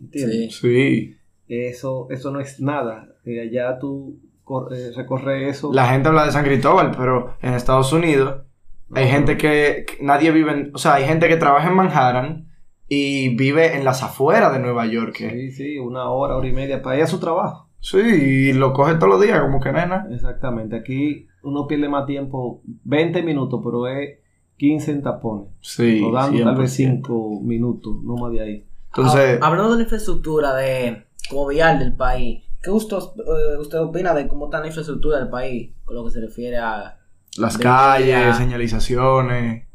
¿Entiendes? 0.00 0.56
Sí. 0.56 1.16
Eso, 1.48 2.08
eso 2.10 2.30
no 2.32 2.40
es 2.40 2.60
nada. 2.60 3.08
Eh, 3.24 3.40
allá 3.42 3.78
tú 3.78 4.18
eh, 4.72 4.90
recorres 4.96 5.56
eso. 5.56 5.72
La 5.72 5.86
gente 5.86 6.08
habla 6.08 6.24
de 6.26 6.32
San 6.32 6.44
Cristóbal, 6.44 6.92
pero 6.96 7.36
en 7.40 7.54
Estados 7.54 7.92
Unidos 7.92 8.42
hay 8.94 9.06
gente 9.08 9.36
que, 9.36 9.86
que 9.86 10.02
nadie 10.02 10.32
vive 10.32 10.52
en, 10.52 10.70
o 10.74 10.78
sea, 10.78 10.94
hay 10.94 11.04
gente 11.04 11.28
que 11.28 11.36
trabaja 11.36 11.68
en 11.68 11.76
Manhattan 11.76 12.48
y 12.88 13.34
vive 13.36 13.76
en 13.76 13.84
las 13.84 14.02
afueras 14.02 14.52
de 14.52 14.58
Nueva 14.58 14.84
York. 14.86 15.14
Sí, 15.16 15.50
sí, 15.52 15.78
una 15.78 16.10
hora, 16.10 16.36
hora 16.36 16.48
y 16.48 16.52
media 16.52 16.82
para 16.82 16.96
ir 16.98 17.02
a 17.04 17.06
su 17.06 17.20
trabajo. 17.20 17.68
Sí, 17.82 17.98
y 17.98 18.52
lo 18.52 18.72
coge 18.72 18.94
todos 18.94 19.08
los 19.08 19.20
días, 19.20 19.40
como 19.40 19.60
que 19.60 19.72
nena. 19.72 20.06
Exactamente. 20.10 20.76
Aquí 20.76 21.26
uno 21.42 21.66
pierde 21.66 21.88
más 21.88 22.06
tiempo, 22.06 22.62
20 22.84 23.22
minutos, 23.24 23.60
pero 23.62 23.88
es 23.88 24.18
15 24.56 24.92
en 24.92 25.02
tapones. 25.02 25.48
Sí, 25.60 26.00
Rodando 26.00 26.44
tal 26.44 26.56
vez 26.56 26.78
100%. 26.78 26.96
5 26.96 27.40
minutos, 27.42 27.96
no 28.04 28.14
más 28.14 28.30
de 28.32 28.40
ahí. 28.40 28.66
Entonces, 28.94 29.38
Ah, 29.42 29.48
hablando 29.48 29.72
de 29.72 29.76
la 29.78 29.82
infraestructura 29.82 30.54
de 30.54 31.02
como 31.28 31.48
vial 31.48 31.80
del 31.80 31.96
país, 31.96 32.44
¿qué 32.62 32.70
usted, 32.70 32.96
eh, 32.96 33.58
usted 33.58 33.78
opina 33.80 34.14
de 34.14 34.28
cómo 34.28 34.44
está 34.44 34.60
la 34.60 34.68
infraestructura 34.68 35.18
del 35.18 35.28
país 35.30 35.72
con 35.84 35.96
lo 35.96 36.04
que 36.04 36.10
se 36.10 36.20
refiere 36.20 36.58
a 36.58 36.98
las 37.36 37.58
de- 37.58 37.64
calles, 37.64 38.36
señalizaciones. 38.36 39.66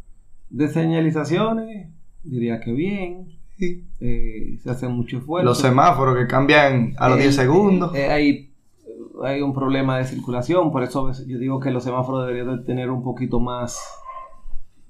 De 0.49 0.67
señalizaciones, 0.69 1.89
diría 2.23 2.61
que 2.61 2.71
bien. 2.71 3.36
Eh, 3.59 4.57
se 4.61 4.69
hace 4.69 4.87
mucho 4.87 5.17
esfuerzo. 5.17 5.45
Los 5.45 5.57
semáforos 5.59 6.15
que 6.17 6.27
cambian 6.27 6.93
a 6.97 7.09
los 7.09 7.17
Eh, 7.19 7.23
10 7.23 7.35
segundos. 7.35 7.95
eh, 7.95 8.09
hay, 8.09 8.51
hay 9.23 9.41
un 9.41 9.53
problema 9.53 9.97
de 9.97 10.05
circulación, 10.05 10.71
por 10.71 10.83
eso 10.83 11.11
yo 11.25 11.39
digo 11.39 11.59
que 11.59 11.71
los 11.71 11.83
semáforos 11.83 12.27
deberían 12.27 12.57
de 12.57 12.63
tener 12.63 12.91
un 12.91 13.03
poquito 13.03 13.39
más 13.39 13.79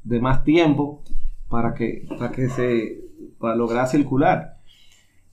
de 0.03 0.19
más 0.19 0.43
tiempo 0.43 1.01
para 1.49 1.73
que, 1.73 2.05
para 2.17 2.31
que 2.31 2.49
se 2.49 3.01
para 3.39 3.55
lograr 3.55 3.87
circular. 3.87 4.57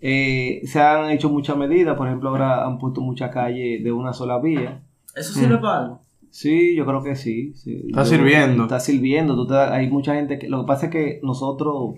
Eh, 0.01 0.61
se 0.65 0.81
han 0.81 1.11
hecho 1.11 1.31
muchas 1.31 1.57
medidas, 1.57 1.97
por 1.97 2.07
ejemplo, 2.07 2.29
ahora 2.29 2.65
han 2.67 2.79
puesto 2.79 3.01
muchas 3.01 3.31
calles 3.33 3.83
de 3.83 3.93
una 3.93 4.13
sola 4.13 4.39
vía. 4.39 4.83
¿Eso 5.17 5.33
sirve 5.33 5.57
Mm. 5.57 5.61
para 5.63 5.79
algo? 5.79 6.01
Sí, 6.31 6.75
yo 6.77 6.85
creo 6.85 7.03
que 7.03 7.15
sí. 7.17 7.55
sí. 7.55 7.85
Está 7.87 8.03
Yo- 8.03 8.11
sirviendo. 8.11 8.65
Está 8.65 8.81
sirviendo. 8.81 9.35
tú 9.37 9.47
te 9.47 9.55
da- 9.55 9.73
hay 9.73 9.89
mucha 9.89 10.15
gente 10.15 10.39
que... 10.39 10.49
Lo 10.49 10.61
que 10.63 10.67
pasa 10.67 10.87
es 10.87 10.93
que 10.93 11.21
nosotros, 11.23 11.95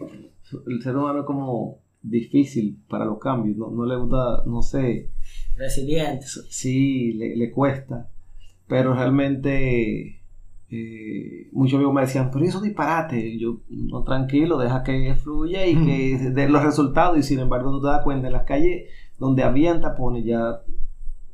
el 0.66 0.82
ser 0.82 0.96
humano 0.96 1.20
es 1.20 1.24
como 1.26 1.78
difícil 2.02 2.78
para 2.88 3.04
los 3.04 3.18
cambios. 3.18 3.56
No, 3.56 3.70
no 3.70 3.84
le 3.86 3.96
gusta, 3.96 4.42
no 4.46 4.62
sé, 4.62 5.10
Resilientes. 5.56 6.46
sí, 6.50 7.12
le, 7.14 7.36
le 7.36 7.50
cuesta. 7.50 8.08
Pero 8.68 8.94
realmente 8.94 10.20
eh, 10.70 11.48
muchos 11.52 11.74
amigos 11.76 11.94
me 11.94 12.00
decían, 12.02 12.30
pero 12.32 12.44
eso 12.44 12.60
disparate. 12.60 13.18
Y 13.18 13.38
Yo, 13.38 13.60
no, 13.68 14.02
tranquilo, 14.02 14.58
deja 14.58 14.82
que 14.82 15.14
fluya 15.14 15.66
y 15.66 15.74
que 15.84 16.18
se 16.18 16.30
den 16.30 16.52
los 16.52 16.62
resultados. 16.64 17.18
Y 17.18 17.22
sin 17.22 17.38
embargo, 17.40 17.70
tú 17.70 17.80
te 17.82 17.88
das 17.88 18.02
cuenta, 18.02 18.26
en 18.26 18.32
las 18.32 18.44
calles 18.44 18.90
donde 19.18 19.42
habían 19.44 19.80
tapones 19.80 20.24
ya 20.24 20.60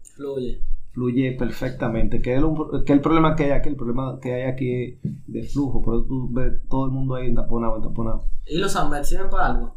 Fluye. 0.02 0.60
fluye 0.92 1.32
perfectamente. 1.32 2.20
Que 2.20 2.34
el, 2.34 2.44
que 2.86 2.92
el 2.92 3.00
problema 3.00 3.34
que 3.34 3.44
hay 3.44 3.50
aquí, 3.52 3.68
el 3.70 3.76
problema 3.76 4.18
que 4.20 4.34
hay 4.34 4.42
aquí 4.42 4.98
es 5.02 5.11
de 5.32 5.42
flujo, 5.44 5.82
pero 5.82 6.04
tú 6.04 6.28
ves 6.30 6.52
todo 6.68 6.86
el 6.86 6.92
mundo 6.92 7.14
ahí 7.14 7.28
entaponado, 7.28 7.76
entaponado. 7.76 8.26
¿Y 8.46 8.58
los 8.58 8.76
AMET 8.76 9.04
sirven 9.04 9.30
para 9.30 9.46
algo? 9.46 9.74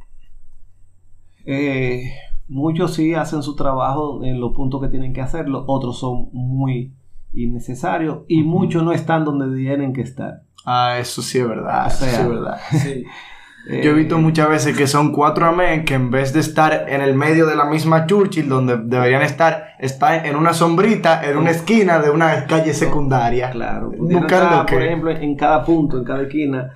Eh, 1.45 2.11
muchos 2.47 2.93
sí 2.93 3.13
hacen 3.13 3.43
su 3.43 3.55
trabajo 3.55 4.23
en 4.23 4.39
los 4.39 4.53
puntos 4.53 4.81
que 4.81 4.89
tienen 4.89 5.13
que 5.13 5.21
hacerlo, 5.21 5.63
otros 5.67 5.99
son 5.99 6.29
muy 6.33 6.93
innecesarios 7.33 8.19
y 8.27 8.43
muchos 8.43 8.83
no 8.83 8.91
están 8.91 9.25
donde 9.25 9.55
tienen 9.55 9.93
que 9.93 10.01
estar. 10.01 10.43
Ah, 10.65 10.97
eso 10.99 11.21
sí 11.21 11.39
es 11.39 11.47
verdad. 11.47 11.85
O 11.85 11.87
eso 11.87 12.05
sí 12.05 12.15
es 12.15 12.29
verdad. 12.29 12.57
Sí. 12.71 13.03
Eh, 13.67 13.81
Yo 13.83 13.91
he 13.91 13.93
visto 13.95 14.17
muchas 14.19 14.47
veces 14.49 14.77
que 14.77 14.85
son 14.85 15.11
cuatro 15.11 15.45
amén 15.47 15.85
que 15.85 15.95
en 15.95 16.11
vez 16.11 16.33
de 16.33 16.39
estar 16.39 16.85
en 16.87 17.01
el 17.01 17.15
medio 17.15 17.47
de 17.47 17.55
la 17.55 17.65
misma 17.65 18.05
Churchill 18.05 18.47
donde 18.47 18.77
deberían 18.77 19.23
estar, 19.23 19.69
están 19.79 20.25
en 20.25 20.35
una 20.35 20.53
sombrita, 20.53 21.27
en 21.27 21.35
una 21.37 21.49
esquina 21.51 21.97
de 21.99 22.11
una 22.11 22.45
calle 22.45 22.73
secundaria. 22.73 23.49
Claro, 23.49 23.87
Buscando 23.87 24.03
pudieran 24.03 24.25
estar, 24.25 24.65
que- 24.67 24.73
por 24.75 24.83
ejemplo, 24.83 25.11
en 25.11 25.35
cada 25.35 25.63
punto, 25.65 25.97
en 25.97 26.03
cada 26.03 26.21
esquina, 26.21 26.73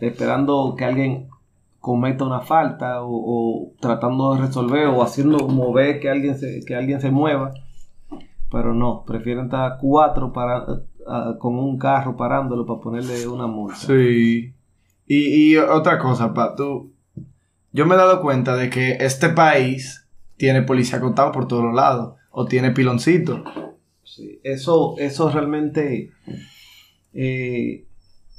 esperando 0.00 0.74
que 0.76 0.84
alguien 0.84 1.28
cometa 1.80 2.24
una 2.24 2.40
falta 2.40 3.02
o, 3.02 3.08
o 3.12 3.72
tratando 3.80 4.34
de 4.34 4.40
resolver 4.42 4.86
o 4.88 5.02
haciendo 5.02 5.48
mover 5.48 6.00
que 6.00 6.10
alguien 6.10 6.36
se, 6.36 6.60
que 6.66 6.74
alguien 6.74 7.00
se 7.00 7.10
mueva. 7.10 7.52
Pero 8.50 8.74
no, 8.74 9.04
prefieren 9.06 9.46
estar 9.46 9.78
cuatro 9.80 10.32
para, 10.32 10.64
con 11.38 11.58
un 11.58 11.78
carro 11.78 12.16
parándolo 12.16 12.66
para 12.66 12.80
ponerle 12.80 13.26
una 13.26 13.46
multa. 13.46 13.76
Sí. 13.76 14.52
Y, 15.06 15.52
y 15.52 15.56
otra 15.56 15.98
cosa, 15.98 16.34
pa, 16.34 16.54
tú. 16.54 16.92
Yo 17.72 17.86
me 17.86 17.94
he 17.94 17.98
dado 17.98 18.22
cuenta 18.22 18.56
de 18.56 18.70
que 18.70 18.92
este 19.00 19.28
país 19.28 20.08
tiene 20.36 20.62
policía 20.62 20.98
acotado 20.98 21.32
por 21.32 21.46
todos 21.48 21.74
lados. 21.74 22.14
O 22.30 22.44
tiene 22.46 22.70
piloncito. 22.72 23.42
Sí, 24.02 24.40
Eso, 24.44 24.94
eso 24.98 25.30
realmente, 25.30 26.10
eh, 27.12 27.86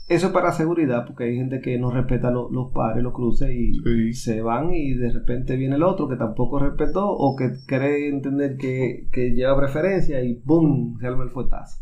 eso 0.08 0.28
es 0.28 0.34
para 0.34 0.52
seguridad, 0.54 1.06
porque 1.06 1.26
hay 1.26 1.36
gente 1.36 1.60
que 1.60 1.78
no 1.78 1.92
respeta 1.92 2.32
lo- 2.32 2.50
los 2.50 2.72
pares, 2.72 3.04
los 3.04 3.14
cruces 3.14 3.50
y 3.52 3.74
Sí. 3.74 4.14
se 4.14 4.42
van 4.42 4.74
y 4.74 4.94
de 4.94 5.12
repente 5.12 5.58
viene 5.58 5.76
el 5.76 5.84
otro 5.84 6.08
que 6.08 6.16
tampoco 6.16 6.60
respetó 6.60 7.10
o 7.10 7.36
que 7.36 7.52
cree 7.66 8.08
entender 8.10 8.56
que, 8.58 9.08
que 9.12 9.32
lleva 9.32 9.58
preferencia 9.60 10.24
y 10.24 10.40
¡boom! 10.46 10.98
se 11.00 11.08
arma 11.08 11.24
el 11.24 11.30
fuetazo. 11.30 11.82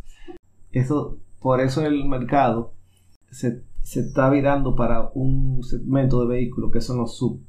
Eso, 0.72 1.18
por 1.40 1.62
eso 1.62 1.86
el 1.86 2.06
mercado 2.06 2.74
se, 3.30 3.62
se 3.86 4.00
está 4.00 4.30
virando 4.32 4.76
para 4.76 5.10
un 5.14 5.62
segmento 5.64 6.22
de 6.22 6.28
vehículos 6.28 6.72
que 6.72 6.82
son 6.82 6.98
los 6.98 7.16
sub. 7.18 7.40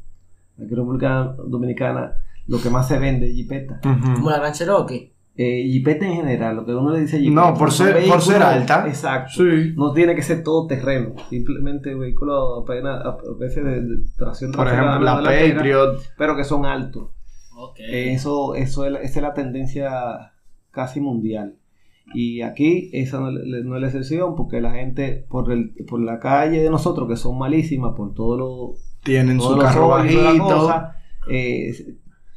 Aquí 0.56 0.64
en 0.70 0.76
República 0.76 1.34
Dominicana 1.46 2.12
lo 2.46 2.60
que 2.60 2.68
más 2.70 2.86
se 2.88 2.98
vende 2.98 3.28
es 3.28 3.34
jipeta. 3.34 3.80
Como 3.82 4.30
la 4.30 4.38
Gran 4.38 4.52
Cherokee. 4.52 5.12
Eh, 5.38 5.64
jipeta 5.64 6.06
en 6.06 6.14
general, 6.14 6.56
lo 6.56 6.64
que 6.64 6.74
uno 6.74 6.90
le 6.92 7.00
dice 7.00 7.18
jipeta. 7.18 7.50
No, 7.50 7.54
por 7.58 7.70
son 7.70 7.86
ser- 7.86 7.94
por 7.96 8.02
vehículos- 8.02 8.24
ser 8.24 8.42
alta. 8.42 8.86
Exacto. 8.86 9.30
Sí. 9.36 9.72
No 9.76 9.92
tiene 9.92 10.14
que 10.14 10.22
ser 10.22 10.42
todo 10.42 10.66
terreno. 10.66 11.14
Simplemente 11.30 11.94
vehículos 11.94 12.62
apenas 12.62 13.04
a 13.04 13.16
veces 13.38 13.64
de, 13.64 13.80
de 13.82 13.96
tracción 14.16 14.52
Por 14.52 14.64
trasera, 14.66 14.88
ejemplo, 14.96 15.20
la 15.22 15.30
Patriot. 15.56 15.98
Pero 16.18 16.36
que 16.36 16.44
son 16.44 16.64
altos. 16.66 17.10
Ok. 17.56 17.76
Eso, 17.80 18.54
eso 18.54 18.84
es, 18.86 18.92
la- 18.92 19.00
esa 19.00 19.18
es 19.18 19.22
la 19.22 19.34
tendencia 19.34 20.32
casi 20.70 21.00
mundial. 21.00 21.56
Y 22.14 22.42
aquí 22.42 22.88
esa 22.92 23.18
no, 23.20 23.30
es- 23.30 23.64
no 23.64 23.74
es 23.76 23.80
la 23.80 23.86
excepción 23.88 24.36
porque 24.36 24.60
la 24.60 24.72
gente 24.72 25.26
por, 25.28 25.50
el, 25.52 25.70
por 25.88 26.00
la 26.00 26.18
calle 26.20 26.62
de 26.62 26.70
nosotros, 26.70 27.08
que 27.08 27.16
son 27.16 27.36
malísimas 27.38 27.94
por 27.96 28.14
todo 28.14 28.36
lo, 28.38 28.74
Tienen 29.02 29.38
todos 29.38 29.54
su 29.54 29.58
carro 29.58 29.88
bajito. 29.88 30.82
eh, 31.28 31.74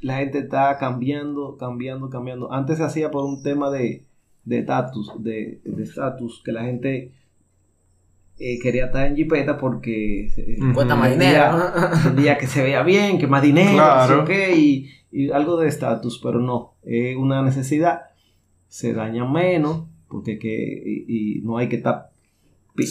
la 0.01 0.17
gente 0.17 0.39
está 0.39 0.77
cambiando, 0.77 1.57
cambiando, 1.57 2.09
cambiando. 2.09 2.51
Antes 2.51 2.77
se 2.77 2.83
hacía 2.83 3.11
por 3.11 3.25
un 3.25 3.43
tema 3.43 3.69
de 3.69 4.05
de 4.45 4.59
estatus, 4.59 5.11
de 5.21 5.61
de 5.63 5.83
estatus, 5.83 6.41
que 6.43 6.51
la 6.51 6.63
gente 6.63 7.11
eh, 8.39 8.57
quería 8.59 8.85
estar 8.85 9.05
en 9.05 9.15
jipeta 9.17 9.57
porque 9.57 10.29
Ujú. 10.59 10.73
Cuesta 10.73 10.95
más 10.95 11.11
dinero. 11.11 11.57
entendía 11.93 12.37
que 12.37 12.47
se 12.47 12.63
veía 12.63 12.81
bien, 12.83 13.19
que 13.19 13.27
más 13.27 13.43
dinero, 13.43 13.73
Claro. 13.73 14.25
y 14.31 14.89
algo 15.33 15.57
de 15.57 15.67
estatus, 15.67 16.19
pero 16.23 16.39
no, 16.39 16.73
es 16.83 17.15
una 17.17 17.41
necesidad, 17.43 18.03
se 18.69 18.93
daña 18.93 19.25
menos, 19.25 19.83
porque 20.07 20.39
que, 20.39 20.81
y, 20.85 21.39
y 21.39 21.41
no 21.41 21.57
hay 21.57 21.67
que 21.67 21.75
estar... 21.75 22.11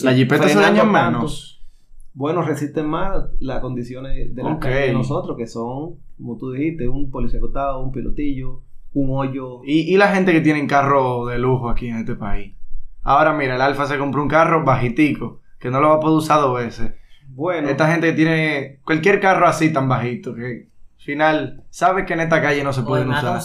La 0.03 0.13
jipeta 0.13 0.47
se 0.47 0.59
daña 0.59 0.83
menos. 0.83 1.65
Bueno, 2.13 2.41
resisten 2.43 2.85
más 2.85 3.23
las 3.39 3.59
condiciones 3.61 4.35
de 4.35 4.43
la 4.43 4.53
Ok. 4.53 4.59
calle 4.61 4.87
de 4.87 4.93
nosotros, 4.93 5.35
que 5.37 5.47
son, 5.47 5.95
como 6.17 6.37
tú 6.37 6.51
dijiste, 6.51 6.87
un 6.87 7.09
policía 7.09 7.39
acotado, 7.39 7.81
un 7.81 7.91
pilotillo, 7.91 8.61
un 8.93 9.09
hoyo. 9.17 9.61
Y, 9.63 9.91
y 9.93 9.97
la 9.97 10.09
gente 10.09 10.31
que 10.31 10.41
tiene 10.41 10.65
carro 10.67 11.25
de 11.25 11.39
lujo 11.39 11.69
aquí 11.69 11.87
en 11.87 11.97
este 11.97 12.15
país. 12.15 12.55
Ahora 13.03 13.33
mira, 13.33 13.55
el 13.55 13.61
Alfa 13.61 13.85
se 13.87 13.97
compró 13.97 14.21
un 14.21 14.27
carro 14.27 14.63
bajitico, 14.63 15.41
que 15.59 15.71
no 15.71 15.79
lo 15.79 15.89
va 15.89 15.95
a 15.95 15.99
poder 15.99 16.17
usar 16.17 16.41
dos 16.41 16.57
veces. 16.57 16.91
Bueno. 17.29 17.69
Esta 17.69 17.89
gente 17.91 18.11
tiene 18.13 18.79
cualquier 18.83 19.19
carro 19.19 19.47
así 19.47 19.71
tan 19.71 19.87
bajito 19.87 20.35
que 20.35 20.67
al 20.97 21.03
final 21.03 21.63
sabe 21.69 22.05
que 22.05 22.13
en 22.13 22.19
esta 22.19 22.41
calle 22.41 22.63
no 22.63 22.73
se 22.73 22.81
puede 22.83 23.07
usar. 23.07 23.39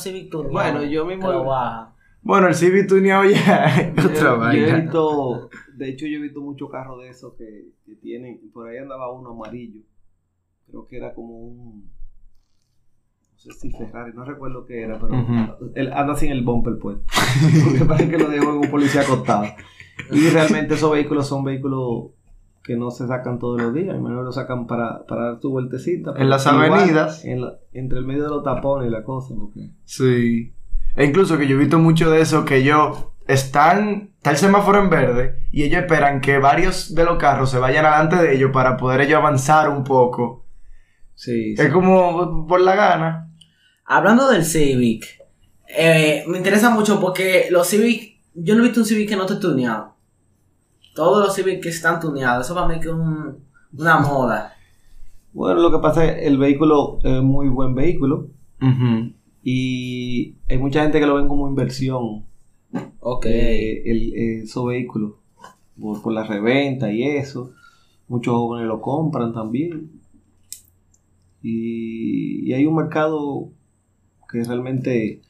bueno, 0.51 0.83
yo 0.83 1.07
mismo. 1.07 1.94
Bueno, 2.25 2.49
el 2.49 2.55
Civic 2.55 2.89
tuneado 2.89 3.25
ya 3.25 3.93
otra 3.99 4.55
yo, 4.55 4.67
he 4.67 4.81
visto, 4.81 5.51
de 5.75 5.89
hecho, 5.91 6.07
yo 6.07 6.19
he 6.19 6.23
visto 6.23 6.41
muchos 6.41 6.71
carros 6.71 7.03
de 7.03 7.11
esos 7.11 7.35
que, 7.35 7.69
que 7.85 7.95
tienen. 7.97 8.51
Por 8.53 8.67
ahí 8.67 8.79
andaba 8.79 9.13
uno 9.13 9.31
amarillo. 9.31 9.83
Creo 10.67 10.87
que 10.87 10.97
era 10.97 11.15
como 11.15 11.39
un 11.39 11.95
no 13.45 13.53
sé 13.53 13.53
si 13.53 13.71
Ferrari, 13.71 14.13
no 14.15 14.25
recuerdo 14.25 14.65
qué 14.65 14.83
era, 14.83 14.99
pero 14.99 15.15
él 15.75 15.93
anda 15.93 16.15
sin 16.15 16.31
el 16.31 16.43
bumper 16.43 16.79
pues. 16.79 16.97
Porque 17.65 17.85
parece 17.85 18.11
que 18.11 18.19
lo 18.19 18.31
dejó 18.31 18.53
en 18.53 18.57
un 18.57 18.71
policía 18.71 19.03
acostado. 19.03 19.45
Y 20.11 20.29
realmente 20.31 20.75
esos 20.75 20.91
vehículos 20.91 21.29
son 21.29 21.45
vehículos 21.45 22.13
que 22.63 22.77
no 22.77 22.91
se 22.91 23.07
sacan 23.07 23.39
todos 23.39 23.61
los 23.61 23.75
días, 23.75 24.01
menos 24.01 24.25
lo 24.25 24.33
sacan 24.33 24.67
para, 24.67 25.05
para 25.05 25.25
dar 25.25 25.41
tu 25.41 25.51
vueltecita. 25.51 26.15
En 26.17 26.31
las 26.31 26.47
avenidas. 26.47 27.23
entre 27.25 27.99
el 27.99 28.07
medio 28.07 28.23
de 28.23 28.31
los 28.31 28.43
tapones 28.43 28.89
y 28.89 28.91
la 28.91 29.05
cosa. 29.05 29.35
Sí. 29.85 30.55
E 30.97 31.05
incluso 31.05 31.39
que 31.39 31.49
yo 31.49 31.57
he 31.57 31.59
visto 31.59 31.79
mucho 31.79 32.11
de 32.11 32.21
eso 32.21 32.45
que 32.45 32.63
yo 32.63 33.15
están, 33.27 34.11
está 34.17 34.31
el 34.31 34.37
semáforo 34.37 34.81
en 34.81 34.91
verde 34.91 35.49
y 35.51 35.65
ellos 35.65 35.81
esperan 35.81 36.21
que 36.21 36.39
varios 36.39 36.95
de 36.95 37.05
los 37.05 37.19
carros 37.19 37.51
se 37.51 37.59
vayan 37.59 37.87
adelante 37.87 38.17
de 38.17 38.37
ellos 38.37 38.51
para 38.53 38.77
poder 38.77 39.01
ellos 39.01 39.19
avanzar 39.19 39.69
un 39.69 39.85
poco. 39.85 40.47
Sí. 41.15 41.55
Es 41.57 41.73
como 41.73 42.47
por 42.47 42.61
la 42.61 42.75
gana. 42.75 43.31
Hablando 43.87 44.29
del 44.31 44.45
Civic, 44.45 45.05
eh, 45.69 46.25
me 46.27 46.39
interesa 46.39 46.71
mucho 46.71 47.01
porque 47.01 47.47
los 47.51 47.69
Civic, 47.69 48.21
yo 48.35 48.55
no 48.55 48.61
he 48.61 48.67
visto 48.67 48.81
un 48.81 48.87
Civic 48.87 49.09
que 49.09 49.17
no 49.17 49.27
esté 49.27 49.37
tuneado. 49.37 49.95
Todos 50.95 51.27
los 51.27 51.35
Civic 51.35 51.63
que 51.63 51.71
están 51.71 52.01
tuneados, 52.01 52.47
eso 52.47 52.55
para 52.55 52.69
mí 52.69 52.81
que 52.81 52.89
es 52.89 52.95
una 52.95 53.99
moda. 53.99 54.55
Bueno, 55.33 55.61
lo 55.61 55.71
que 55.73 55.79
pasa 55.79 56.05
es 56.05 56.15
que 56.15 56.27
el 56.27 56.39
vehículo 56.39 56.99
es 57.03 57.21
muy 57.21 57.49
buen 57.49 57.75
vehículo. 57.75 58.29
Y 59.45 60.37
hay 60.49 60.59
mucha 60.59 60.83
gente 60.83 60.99
que 60.99 61.07
lo 61.07 61.17
ven 61.17 61.29
como 61.29 61.49
inversión. 61.49 62.25
Ok. 63.01 63.27
Eh, 63.27 63.83
el, 63.85 64.15
esos 64.43 64.67
vehículos. 64.67 65.13
Por, 65.79 66.03
por, 66.03 66.13
la 66.13 66.25
reventa 66.25 66.91
y 66.91 67.03
eso. 67.03 67.53
Muchos 68.09 68.35
jóvenes 68.35 68.67
lo 68.67 68.81
compran 68.81 69.33
también. 69.33 69.91
Y, 71.43 72.49
y 72.49 72.53
hay 72.55 72.65
un 72.65 72.77
mercado 72.77 73.51
que 74.31 74.41
es 74.41 74.49
realmente 74.49 75.21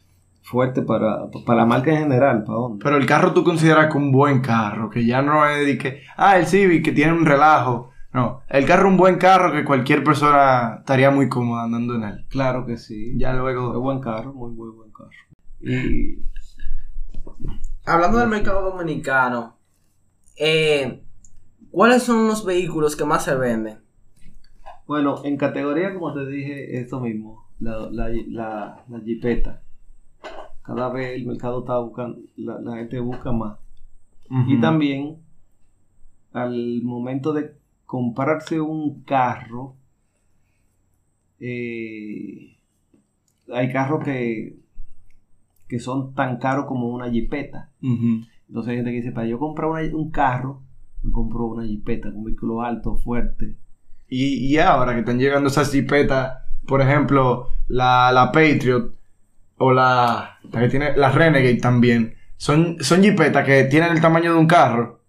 fuerte 0.45 0.83
para, 0.83 1.31
para 1.45 1.61
la 1.61 1.67
marca 1.67 1.91
en 1.91 2.03
general. 2.05 2.45
¿para 2.45 2.59
Pero 2.79 2.97
el 2.97 3.07
carro 3.07 3.33
tú 3.33 3.43
consideras 3.43 3.91
que 3.91 3.99
un 3.99 4.13
buen 4.13 4.41
carro, 4.41 4.91
que 4.91 5.05
ya 5.05 5.23
no 5.23 5.49
es 5.49 5.67
de 5.67 5.77
que, 5.77 6.03
ah, 6.17 6.39
el 6.39 6.47
Civic 6.47 6.85
que 6.85 6.93
tiene 6.93 7.13
un 7.13 7.27
relajo. 7.27 7.91
No, 8.15 8.43
el 8.49 8.65
carro 8.65 8.87
es 8.87 8.93
un 8.93 8.97
buen 8.97 9.19
carro 9.19 9.53
que 9.53 9.65
cualquier 9.65 10.05
persona 10.05 10.77
estaría 10.79 11.11
muy 11.11 11.29
cómoda 11.29 11.65
andando 11.65 11.97
en 11.97 12.05
él. 12.05 12.25
Claro 12.29 12.65
que 12.65 12.77
sí. 12.77 13.19
Ya 13.19 13.33
luego. 13.33 13.73
Es 13.73 13.79
buen 13.81 13.99
carro, 14.01 14.33
muy, 14.33 14.53
muy 14.53 14.71
buen 14.71 14.93
carro. 14.93 15.11
Y. 15.61 16.23
Hablando 17.85 18.19
del 18.19 18.29
mercado 18.29 18.71
dominicano, 18.71 19.57
eh, 20.39 21.03
¿cuáles 21.73 22.05
son 22.05 22.29
los 22.29 22.47
vehículos 22.47 22.95
que 22.95 23.05
más 23.05 23.25
se 23.25 23.35
venden? 23.35 23.81
Bueno, 24.87 25.21
en 25.25 25.37
categoría, 25.37 25.93
como 25.93 26.15
te 26.15 26.25
dije, 26.25 26.79
esto 26.79 27.01
mismo 27.01 27.49
la, 27.59 27.91
la, 27.91 28.09
la, 28.29 28.85
la 28.89 29.01
jipeta. 29.01 29.61
Cada 30.63 30.89
vez 30.89 31.17
el 31.17 31.27
mercado 31.27 31.61
está 31.61 31.79
buscando, 31.79 32.21
la, 32.37 32.77
gente 32.77 33.01
busca 33.01 33.33
más. 33.33 33.59
Y 34.47 34.61
también 34.61 35.19
al 36.33 36.81
momento 36.83 37.33
de 37.33 37.64
comprarse 37.95 38.61
un 38.61 39.05
carro, 39.05 39.77
eh, 41.39 42.57
hay 43.55 43.73
carros 43.73 44.03
que, 44.03 44.57
que 45.69 45.79
son 45.79 46.13
tan 46.13 46.39
caros 46.39 46.67
como 46.67 46.89
una 46.89 47.09
jipeta. 47.09 47.71
Entonces 47.81 48.71
hay 48.71 48.77
gente 48.79 48.91
que 48.91 48.97
dice, 48.97 49.13
para 49.13 49.29
yo 49.29 49.39
comprar 49.39 49.71
un 49.71 50.11
carro, 50.11 50.61
me 51.03 51.13
compro 51.13 51.47
una 51.47 51.65
jipeta, 51.65 52.09
un 52.09 52.25
vehículo 52.25 52.63
alto, 52.63 52.97
fuerte. 52.97 53.55
Y, 54.09 54.45
y 54.45 54.59
ahora 54.59 54.95
que 54.95 55.01
están 55.01 55.21
llegando 55.21 55.49
esas 55.49 55.71
jipetas 55.71 56.45
por 56.67 56.81
ejemplo, 56.81 57.51
la, 57.69 58.11
la 58.13 58.33
Patriot 58.33 58.93
o 59.59 59.73
la, 59.73 60.39
la 60.51 60.61
que 60.61 60.69
tiene 60.69 60.97
la 60.97 61.13
Renegade 61.13 61.61
también, 61.61 62.15
son, 62.37 62.79
son 62.81 63.03
jipetas 63.03 63.45
que 63.45 63.65
tienen 63.65 63.93
el 63.93 64.01
tamaño 64.01 64.33
de 64.33 64.39
un 64.41 64.49
carro, 64.49 65.04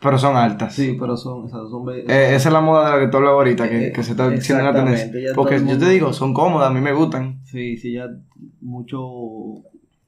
pero 0.00 0.18
son 0.18 0.36
altas. 0.36 0.74
Sí, 0.74 0.96
pero 0.98 1.16
son, 1.16 1.48
son 1.48 1.88
eh, 1.90 2.34
esa 2.34 2.48
es 2.48 2.52
la 2.52 2.60
moda 2.60 2.86
de 2.86 2.96
la 2.96 3.04
que 3.04 3.10
tú 3.10 3.18
hablas 3.18 3.32
ahorita, 3.32 3.68
que, 3.68 3.88
eh, 3.88 3.92
que 3.92 4.02
se 4.02 4.12
está 4.12 4.28
haciendo 4.28 4.64
la 4.64 4.74
tendencia. 4.74 5.32
Porque 5.34 5.62
yo 5.64 5.78
te 5.78 5.88
digo, 5.88 6.12
son 6.12 6.32
cómodas, 6.32 6.70
a 6.70 6.74
mí 6.74 6.80
me 6.80 6.92
gustan. 6.92 7.40
Sí, 7.44 7.76
sí, 7.76 7.92
ya 7.92 8.06
muchos 8.60 9.02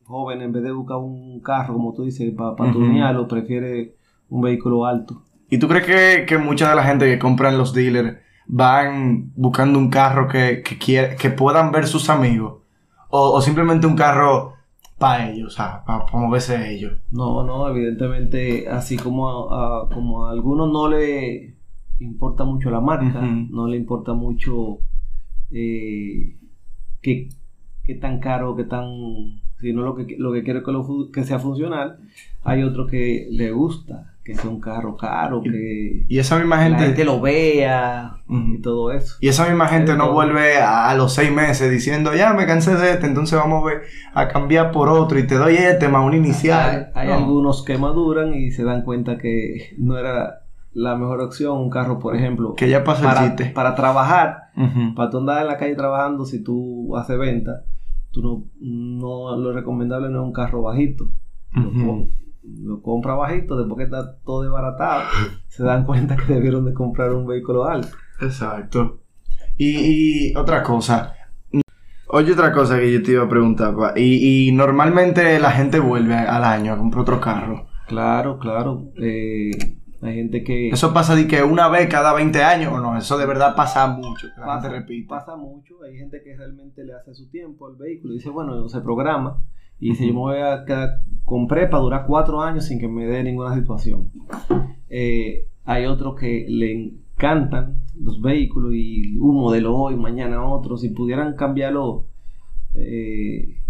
jóvenes 0.04 0.46
en 0.46 0.52
vez 0.52 0.62
de 0.62 0.72
buscar 0.72 0.96
un 0.96 1.40
carro, 1.40 1.74
como 1.74 1.92
tú 1.92 2.04
dices, 2.04 2.32
para 2.34 2.56
pa 2.56 2.64
uh 2.66 3.28
prefiere 3.28 3.94
un 4.28 4.40
vehículo 4.40 4.86
alto. 4.86 5.22
¿Y 5.50 5.58
tú 5.58 5.68
crees 5.68 5.84
que, 5.84 6.26
que 6.26 6.38
mucha 6.38 6.70
de 6.70 6.76
la 6.76 6.84
gente 6.84 7.04
que 7.06 7.18
compran 7.18 7.58
los 7.58 7.74
dealers 7.74 8.16
van 8.46 9.32
buscando 9.36 9.78
un 9.78 9.88
carro 9.88 10.28
que, 10.28 10.62
que, 10.62 11.16
que 11.18 11.30
puedan 11.30 11.72
ver 11.72 11.86
sus 11.86 12.10
amigos. 12.10 12.60
O, 13.08 13.40
simplemente 13.42 13.86
un 13.86 13.96
carro 13.96 14.51
para 15.02 15.32
ellos, 15.32 15.52
o 15.52 15.56
sea, 15.56 15.84
para, 15.84 16.06
moverse 16.12 16.72
ellos. 16.72 16.92
No, 17.10 17.42
no, 17.42 17.68
evidentemente, 17.68 18.68
así 18.68 18.96
como 18.96 19.52
a, 19.52 19.88
como 19.88 20.26
a 20.26 20.30
algunos 20.30 20.70
no 20.70 20.88
le 20.88 21.56
importa 21.98 22.44
mucho 22.44 22.70
la 22.70 22.80
marca, 22.80 23.20
no 23.20 23.66
le 23.66 23.78
importa 23.78 24.12
mucho 24.12 24.78
eh, 25.50 26.36
qué, 27.00 27.28
tan 28.00 28.20
caro, 28.20 28.54
qué 28.54 28.62
tan 28.62 29.40
sino 29.60 29.82
lo 29.82 29.96
que, 29.96 30.14
lo 30.16 30.32
que 30.32 30.44
quiere 30.44 30.62
que, 30.62 30.72
que 31.12 31.24
sea 31.24 31.40
funcional. 31.40 31.98
Hay 32.44 32.62
otro 32.62 32.86
que 32.86 33.26
le 33.28 33.50
gusta 33.50 34.11
que 34.24 34.36
sea 34.36 34.48
un 34.48 34.60
carro 34.60 34.96
caro, 34.96 35.42
que 35.42 36.04
y 36.06 36.18
esa 36.18 36.38
misma 36.38 36.62
gente, 36.62 36.80
la 36.80 36.86
gente 36.86 37.04
lo 37.04 37.20
vea 37.20 38.18
y 38.28 38.60
todo 38.60 38.92
eso. 38.92 39.16
Y 39.20 39.28
esa 39.28 39.48
misma 39.48 39.66
gente 39.66 39.96
no 39.96 40.12
vuelve 40.12 40.58
a, 40.58 40.94
los 40.94 41.12
seis 41.12 41.32
meses 41.32 41.70
diciendo, 41.70 42.14
ya 42.14 42.32
me 42.32 42.46
cansé 42.46 42.76
de 42.76 42.92
este, 42.92 43.06
entonces 43.06 43.38
vamos 43.38 43.64
a, 44.14 44.28
cambiar 44.28 44.70
por 44.70 44.88
otro 44.88 45.18
y 45.18 45.26
te 45.26 45.34
doy 45.34 45.56
este 45.56 45.88
más 45.88 46.04
un 46.04 46.14
inicial. 46.14 46.92
Hay, 46.94 47.10
algunos 47.10 47.64
que 47.64 47.78
maduran 47.78 48.34
y 48.34 48.52
se 48.52 48.62
dan 48.62 48.82
cuenta 48.82 49.18
que 49.18 49.74
no 49.78 49.98
era 49.98 50.42
la 50.72 50.96
mejor 50.96 51.20
opción 51.20 51.58
un 51.58 51.70
carro, 51.70 51.98
por 51.98 52.14
ejemplo. 52.14 52.54
Que 52.54 52.68
ya 52.68 52.84
pasa 52.84 53.02
para, 53.02 53.24
el 53.24 53.28
chiste. 53.30 53.52
Para 53.52 53.74
trabajar, 53.74 54.50
para 54.94 55.10
tú 55.10 55.18
andar 55.18 55.42
en 55.42 55.48
la 55.48 55.58
calle 55.58 55.74
trabajando, 55.74 56.24
si 56.24 56.42
tú 56.44 56.96
haces 56.96 57.18
venta, 57.18 57.64
tú 58.12 58.22
no, 58.22 58.44
no 58.60 59.36
lo 59.36 59.52
recomendable 59.52 60.10
no 60.10 60.20
es 60.20 60.26
un 60.26 60.32
carro 60.32 60.62
bajito 60.62 61.10
lo 62.42 62.82
compra 62.82 63.14
bajito, 63.14 63.56
después 63.56 63.78
que 63.78 63.84
está 63.84 64.16
todo 64.24 64.42
desbaratado, 64.42 65.02
se 65.48 65.62
dan 65.62 65.84
cuenta 65.86 66.16
que 66.16 66.32
debieron 66.32 66.64
de 66.64 66.74
comprar 66.74 67.12
un 67.12 67.26
vehículo 67.26 67.64
alto. 67.64 67.88
Exacto. 68.20 69.00
Y, 69.56 70.36
otra 70.36 70.62
cosa. 70.62 71.14
Oye, 72.08 72.32
otra 72.32 72.52
cosa 72.52 72.78
que 72.78 72.92
yo 72.92 73.02
te 73.02 73.12
iba 73.12 73.24
a 73.24 73.28
preguntar, 73.28 73.74
y, 73.96 74.48
y, 74.48 74.52
normalmente 74.52 75.38
la 75.38 75.52
gente 75.52 75.78
vuelve 75.78 76.14
al 76.14 76.44
año 76.44 76.72
a 76.72 76.78
comprar 76.78 77.02
otro 77.02 77.20
carro. 77.20 77.66
Claro, 77.86 78.38
claro. 78.38 78.90
Eh, 78.96 79.50
hay 80.02 80.14
gente 80.14 80.42
que... 80.42 80.70
Eso 80.70 80.92
pasa 80.92 81.14
de 81.14 81.26
que 81.26 81.42
una 81.42 81.68
vez 81.68 81.88
cada 81.88 82.12
20 82.12 82.42
años 82.42 82.72
o 82.72 82.80
no, 82.80 82.98
eso 82.98 83.16
de 83.16 83.26
verdad 83.26 83.54
pasa 83.54 83.86
mucho. 83.86 84.26
pasa, 84.36 84.70
pasa 85.08 85.36
mucho, 85.36 85.82
hay 85.84 85.96
gente 85.96 86.20
que 86.22 86.36
realmente 86.36 86.84
le 86.84 86.94
hace 86.94 87.14
su 87.14 87.30
tiempo 87.30 87.68
al 87.68 87.76
vehículo, 87.76 88.14
dice, 88.14 88.30
bueno, 88.30 88.68
se 88.68 88.80
programa 88.80 89.40
y 89.82 89.96
si 89.96 90.06
yo 90.06 90.14
me 90.14 90.20
voy 90.20 90.38
a 90.38 90.64
quedar, 90.64 91.02
compré 91.24 91.66
para 91.66 91.82
durar 91.82 92.04
cuatro 92.06 92.40
años 92.40 92.66
sin 92.66 92.78
que 92.78 92.86
me 92.86 93.04
dé 93.04 93.24
ninguna 93.24 93.52
situación. 93.52 94.12
Eh, 94.88 95.48
hay 95.64 95.86
otros 95.86 96.14
que 96.14 96.46
le 96.48 96.72
encantan 96.72 97.78
los 98.00 98.20
vehículos 98.20 98.74
y 98.74 99.18
un 99.18 99.34
modelo 99.34 99.76
hoy, 99.76 99.96
mañana 99.96 100.46
otro. 100.46 100.76
Si 100.76 100.90
pudieran 100.90 101.34
cambiarlo 101.34 102.06
eh, 102.74 103.60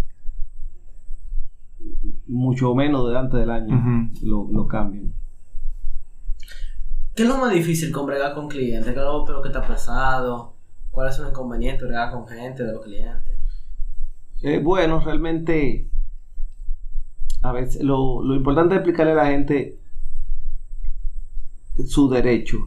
mucho 2.27 2.75
menos 2.75 3.07
delante 3.07 3.37
del 3.37 3.49
año, 3.49 4.11
lo, 4.21 4.67
cambian. 4.67 5.13
¿Qué 7.15 7.23
es 7.23 7.27
lo 7.27 7.39
más 7.39 7.51
difícil 7.51 7.91
con 7.91 8.05
bregar 8.05 8.35
con 8.35 8.49
clientes? 8.49 8.93
¿Qué 8.93 8.99
es 8.99 9.03
lo 9.03 9.41
que 9.41 9.49
está 9.49 9.65
pasado? 9.65 10.57
¿Cuál 10.91 11.09
es 11.09 11.17
el 11.17 11.29
inconveniente 11.29 11.85
bregar 11.85 12.11
con 12.11 12.27
gente 12.27 12.63
de 12.63 12.71
los 12.71 12.83
clientes? 12.83 13.33
Eh, 14.43 14.59
bueno, 14.59 14.99
realmente 14.99 15.89
a 17.43 17.51
veces 17.51 17.83
lo, 17.83 18.23
importante 18.35 18.73
es 18.73 18.79
explicarle 18.79 19.11
a 19.11 19.15
la 19.15 19.27
gente 19.27 19.77
su 21.85 22.09
derecho, 22.09 22.57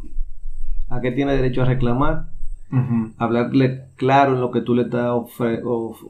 a 0.89 1.01
qué 1.01 1.11
tiene 1.13 1.35
derecho 1.35 1.63
a 1.63 1.65
reclamar, 1.65 2.29
hablarle 3.17 3.87
claro 3.97 4.35
en 4.35 4.41
lo 4.41 4.51
que 4.51 4.61
tú 4.61 4.75
le 4.75 4.83
estás 4.83 5.11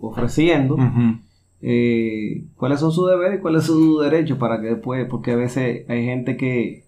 ofreciendo, 0.00 0.76
eh, 1.62 2.44
cuáles 2.57 2.81
son 2.81 2.90
sus 2.90 3.09
deberes 3.09 3.38
y 3.38 3.42
cuáles 3.42 3.64
son 3.64 3.79
sus 3.79 4.02
derechos 4.02 4.37
para 4.37 4.61
que 4.61 4.66
después, 4.66 5.07
porque 5.09 5.33
a 5.33 5.37
veces 5.37 5.88
hay 5.88 6.05
gente 6.05 6.37
que, 6.37 6.85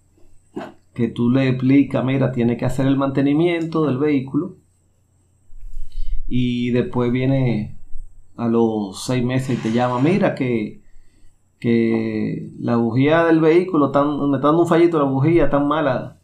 que 0.94 1.08
tú 1.08 1.30
le 1.30 1.48
explicas, 1.48 2.04
mira, 2.04 2.32
tiene 2.32 2.56
que 2.56 2.64
hacer 2.64 2.86
el 2.86 2.96
mantenimiento 2.96 3.86
del 3.86 3.98
vehículo 3.98 4.56
y 6.26 6.70
después 6.70 7.12
viene 7.12 7.78
a 8.36 8.48
los 8.48 9.04
seis 9.04 9.24
meses 9.24 9.58
y 9.58 9.62
te 9.62 9.72
llama, 9.72 10.00
mira 10.00 10.34
que, 10.34 10.87
que 11.60 12.50
la 12.60 12.76
bujía 12.76 13.24
del 13.24 13.40
vehículo, 13.40 13.90
tan, 13.90 14.30
me 14.30 14.36
está 14.36 14.48
dando 14.48 14.62
un 14.62 14.68
fallito 14.68 14.98
la 14.98 15.04
bujía 15.04 15.50
tan 15.50 15.66
mala, 15.66 16.16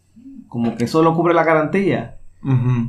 como 0.48 0.76
que 0.76 0.84
eso 0.84 1.02
lo 1.02 1.14
cubre 1.14 1.34
la 1.34 1.44
garantía. 1.44 2.18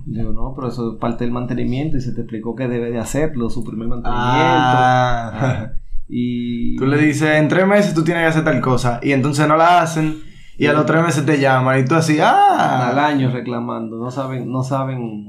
Digo, 0.06 0.34
no, 0.34 0.54
pero 0.54 0.68
eso 0.68 0.94
es 0.94 1.00
parte 1.00 1.24
del 1.24 1.32
mantenimiento 1.34 1.96
y 1.98 2.02
se 2.02 2.12
te 2.14 2.22
explicó 2.22 2.56
que 2.56 2.68
debe 2.68 2.92
de 2.92 3.00
hacerlo, 3.00 3.50
su 3.50 3.64
primer 3.64 3.88
mantenimiento. 3.88 4.26
Ah. 4.28 5.70
Y 6.08 6.76
Tú 6.76 6.86
le 6.86 6.98
dices, 6.98 7.38
en 7.38 7.48
tres 7.48 7.66
meses 7.66 7.94
tú 7.94 8.04
tienes 8.04 8.24
que 8.24 8.28
hacer 8.28 8.44
tal 8.44 8.62
cosa. 8.62 9.00
Y 9.02 9.12
entonces 9.14 9.48
no 9.48 9.56
la 9.58 9.82
hacen. 9.82 10.18
Y 10.58 10.68
a 10.68 10.74
los 10.74 10.86
tres 10.86 11.02
meses 11.02 11.26
te 11.26 11.40
llaman. 11.40 11.80
Y 11.80 11.86
tú 11.86 11.96
así, 11.96 12.20
al 12.20 12.28
¡ah! 12.28 13.08
año 13.08 13.32
reclamando, 13.32 13.98
no 13.98 14.12
saben, 14.12 14.52
no 14.52 14.62
saben, 14.64 15.26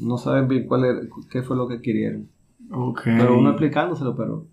no 0.00 0.16
saben 0.18 0.48
bien 0.48 0.66
cuál 0.66 0.84
era- 0.84 1.00
qué 1.30 1.42
fue 1.42 1.56
lo 1.56 1.68
que 1.68 1.80
querían. 1.82 2.28
Pero 3.04 3.38
uno 3.38 3.50
explicándoselo, 3.50 4.16
pero 4.16 4.46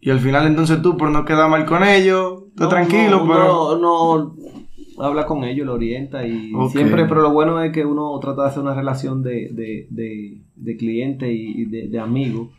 Y 0.00 0.10
al 0.10 0.20
final 0.20 0.46
entonces 0.46 0.80
tú, 0.82 0.96
por 0.96 1.10
no 1.10 1.24
quedar 1.24 1.50
mal 1.50 1.66
con 1.66 1.82
ellos, 1.84 2.44
estás 2.50 2.64
No, 2.64 2.68
tranquilo, 2.68 3.24
no, 3.24 3.28
pero... 3.32 3.78
No, 3.78 4.18
no 4.18 4.34
habla 5.00 5.26
con 5.26 5.44
ellos, 5.44 5.64
lo 5.64 5.74
orienta 5.74 6.26
y 6.26 6.50
siempre, 6.72 7.02
pero 7.08 7.22
lo 7.22 7.32
bueno 7.32 7.62
es 7.62 7.72
que 7.72 7.84
uno 7.84 8.18
trata 8.18 8.42
de 8.42 8.48
hacer 8.48 8.62
una 8.62 8.74
relación 8.74 9.22
de, 9.22 9.48
de, 9.52 9.86
de, 9.90 10.38
de 10.56 10.76
cliente 10.76 11.32
y 11.32 11.66
de, 11.66 11.86
de 11.88 11.98
amigo 12.00 12.50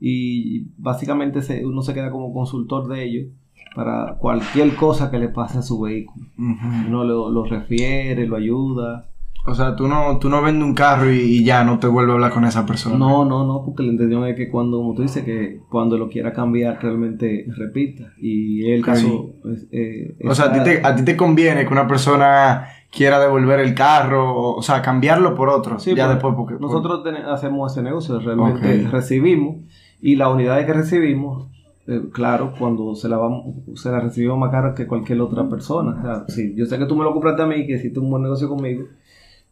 y 0.00 0.64
básicamente 0.78 1.42
se- 1.42 1.64
uno 1.64 1.82
se 1.82 1.94
queda 1.94 2.10
como 2.10 2.32
consultor 2.34 2.88
de 2.88 3.04
ellos 3.04 3.26
para 3.74 4.16
cualquier 4.18 4.74
cosa 4.74 5.10
que 5.12 5.18
le 5.18 5.28
pase 5.28 5.58
a 5.58 5.62
su 5.62 5.78
vehículo. 5.80 6.26
Ujú. 6.38 6.88
Uno 6.88 7.04
lo, 7.04 7.30
lo 7.30 7.44
refiere, 7.44 8.26
lo 8.26 8.34
ayuda. 8.36 9.06
O 9.48 9.54
sea, 9.54 9.76
tú 9.76 9.86
no, 9.86 10.18
tú 10.18 10.28
no 10.28 10.42
vendes 10.42 10.64
un 10.64 10.74
carro 10.74 11.10
y, 11.12 11.18
y 11.20 11.44
ya 11.44 11.62
no 11.64 11.78
te 11.78 11.86
vuelves 11.86 12.10
a 12.10 12.14
hablar 12.14 12.32
con 12.32 12.44
esa 12.44 12.66
persona. 12.66 12.96
No, 12.98 13.24
no, 13.24 13.46
no, 13.46 13.62
porque 13.64 13.84
la 13.84 13.92
intención 13.92 14.26
es 14.26 14.34
que 14.36 14.50
cuando, 14.50 14.78
como 14.78 14.94
tú 14.94 15.02
dices, 15.02 15.24
que 15.24 15.60
cuando 15.70 15.96
lo 15.96 16.08
quiera 16.08 16.32
cambiar 16.32 16.82
realmente 16.82 17.46
repita. 17.56 18.12
Y 18.20 18.70
el 18.72 18.80
Ok. 18.80 18.86
caso... 18.86 19.30
eh, 19.70 20.16
O 20.28 20.34
sea, 20.34 20.46
a 20.46 20.52
ti, 20.52 20.58
te, 20.64 20.84
a 20.84 20.96
ti 20.96 21.04
te 21.04 21.16
conviene 21.16 21.64
que 21.64 21.72
una 21.72 21.86
persona 21.86 22.66
quiera 22.90 23.20
devolver 23.20 23.60
el 23.60 23.74
carro, 23.74 24.54
o, 24.56 24.62
sea, 24.62 24.82
cambiarlo 24.82 25.34
por 25.34 25.48
otro. 25.48 25.78
Sí, 25.78 25.94
ya 25.94 26.08
después, 26.08 26.34
porque... 26.36 26.54
Nosotros 26.58 27.02
hacemos 27.28 27.72
ese 27.72 27.82
negocio, 27.82 28.18
realmente 28.18 28.88
recibimos 28.90 29.56
y 30.00 30.16
la 30.16 30.28
unidad 30.28 30.64
que 30.66 30.72
recibimos, 30.72 31.48
eh, 31.86 32.02
claro, 32.12 32.52
cuando 32.58 32.94
se 32.94 33.08
la 33.08 33.16
vamos, 33.16 33.54
se 33.74 33.90
la 33.90 34.00
recibimos 34.00 34.38
más 34.38 34.50
cara 34.50 34.74
que 34.74 34.86
cualquier 34.86 35.20
otra 35.20 35.48
persona. 35.48 35.96
O 35.98 36.02
sea, 36.02 36.24
sí, 36.28 36.54
yo 36.56 36.66
sé 36.66 36.78
que 36.78 36.86
tú 36.86 36.96
me 36.96 37.04
lo 37.04 37.12
compraste 37.12 37.42
a 37.42 37.46
mí, 37.46 37.66
que 37.66 37.74
hiciste 37.74 38.00
un 38.00 38.10
buen 38.10 38.22
negocio 38.22 38.48
conmigo, 38.48 38.86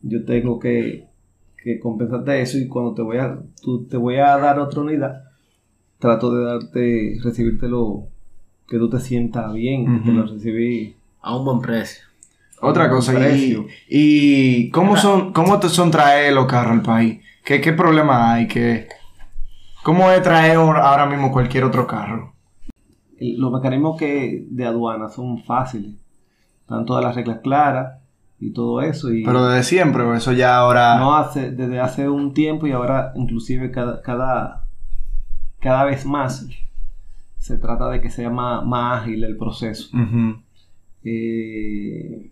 yo 0.04 0.24
tengo 0.24 0.58
que, 0.58 1.06
que 1.62 1.80
compensarte 1.80 2.40
eso 2.40 2.58
y 2.58 2.68
cuando 2.68 2.94
te 2.94 3.02
voy 3.02 3.18
a, 3.18 3.38
tú, 3.62 3.86
te 3.86 3.96
voy 3.96 4.16
a 4.16 4.36
dar 4.36 4.58
otra 4.58 4.82
unidad, 4.82 5.24
trato 5.98 6.34
de 6.34 6.44
darte, 6.44 7.18
recibirte 7.22 7.68
lo 7.68 8.08
que 8.68 8.78
tú 8.78 8.88
te 8.90 9.00
sientas 9.00 9.52
bien, 9.52 10.00
que 10.00 10.10
te 10.10 10.12
lo 10.14 10.26
recibí. 10.26 10.96
A 11.20 11.36
un 11.36 11.44
buen 11.44 11.60
precio. 11.60 12.04
Otra 12.60 12.88
cosa, 12.88 13.12
y, 13.12 13.16
Precio. 13.16 13.66
y 13.88 14.70
¿cómo 14.70 14.96
son, 14.96 15.32
cómo 15.32 15.58
te 15.58 15.68
son 15.68 15.90
traer 15.90 16.32
los 16.32 16.46
carros 16.46 16.72
al 16.72 16.82
país? 16.82 17.20
¿Qué, 17.44 17.60
qué 17.60 17.72
problema 17.72 18.32
hay? 18.32 18.46
¿Qué, 18.46 18.88
¿Cómo 19.82 20.10
es 20.10 20.22
traer 20.22 20.56
ahora 20.56 21.06
mismo 21.06 21.30
cualquier 21.32 21.64
otro 21.64 21.86
carro? 21.86 22.32
los 23.20 23.52
mecanismos 23.52 23.98
que 23.98 24.44
de 24.50 24.66
aduana 24.66 25.08
son 25.08 25.42
fáciles. 25.44 25.94
Están 26.60 26.84
todas 26.84 27.02
las 27.02 27.14
reglas 27.14 27.40
claras 27.42 28.03
y 28.40 28.53
todo 28.53 28.83
eso. 28.83 29.12
Y 29.12 29.25
Pero 29.25 29.47
desde 29.47 29.62
siempre, 29.64 30.03
o 30.03 30.14
eso 30.14 30.33
ya 30.33 30.57
ahora... 30.59 30.97
no 30.99 31.14
hace, 31.16 31.51
desde 31.51 31.81
hace 31.81 32.09
un 32.09 32.35
tiempo 32.35 32.66
y 32.66 32.73
ahora 32.73 33.12
inclusive 33.16 33.70
cada, 33.70 34.03
cada, 34.03 34.66
cada 35.61 35.85
vez 35.85 36.05
más 36.07 36.47
se 37.38 37.57
trata 37.59 37.88
de 37.90 38.01
que 38.01 38.11
sea 38.11 38.31
más, 38.31 38.64
más 38.64 39.03
ágil 39.03 39.23
el 39.25 39.37
proceso. 39.37 39.88
Ujú. 39.97 40.37
Eh, 41.05 42.31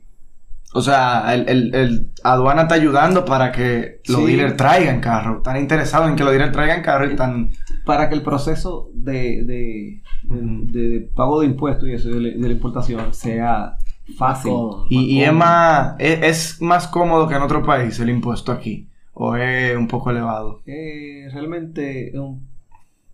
O 0.75 0.81
sea, 0.81 1.35
el, 1.35 1.47
el- 1.51 1.75
el 1.75 2.11
aduana 2.25 2.63
está 2.63 2.75
ayudando 2.77 3.27
para 3.27 3.53
que 3.53 4.01
los 4.09 4.21
Sí. 4.21 4.27
dealers 4.27 4.57
traigan 4.57 5.01
carro. 5.01 5.37
Están 5.39 5.59
interesados 5.59 6.09
en 6.09 6.17
que 6.17 6.25
los 6.25 6.33
dealers 6.33 6.53
traigan 6.53 6.81
carro 6.83 7.07
y 7.07 7.11
están... 7.11 7.51
para 7.85 8.09
que 8.09 8.15
el 8.15 8.23
proceso 8.23 8.89
de, 8.95 9.45
de, 9.45 10.03
de- 10.25 10.81
de 10.81 11.01
pago 11.15 11.41
de 11.41 11.47
impuestos 11.49 11.87
y 11.89 11.93
eso 11.93 12.09
de 12.09 12.21
la 12.39 12.49
importación 12.49 13.13
sea 13.13 13.77
fácil. 14.17 14.53
cómodo. 14.53 14.87
Y, 14.89 15.19
y 15.19 15.23
es 15.25 15.33
más... 15.33 15.97
Es, 15.99 16.23
es 16.23 16.63
más 16.63 16.89
cómodo 16.89 17.29
que 17.29 17.35
en 17.35 17.43
otro 17.43 17.63
país 17.63 17.99
el 18.01 18.11
impuesto 18.11 18.53
aquí. 18.53 18.89
O 19.15 19.37
es 19.37 19.77
un 19.77 19.89
poco 19.89 20.11
elevado. 20.11 20.61
Eh, 20.67 21.29
realmente 21.33 22.13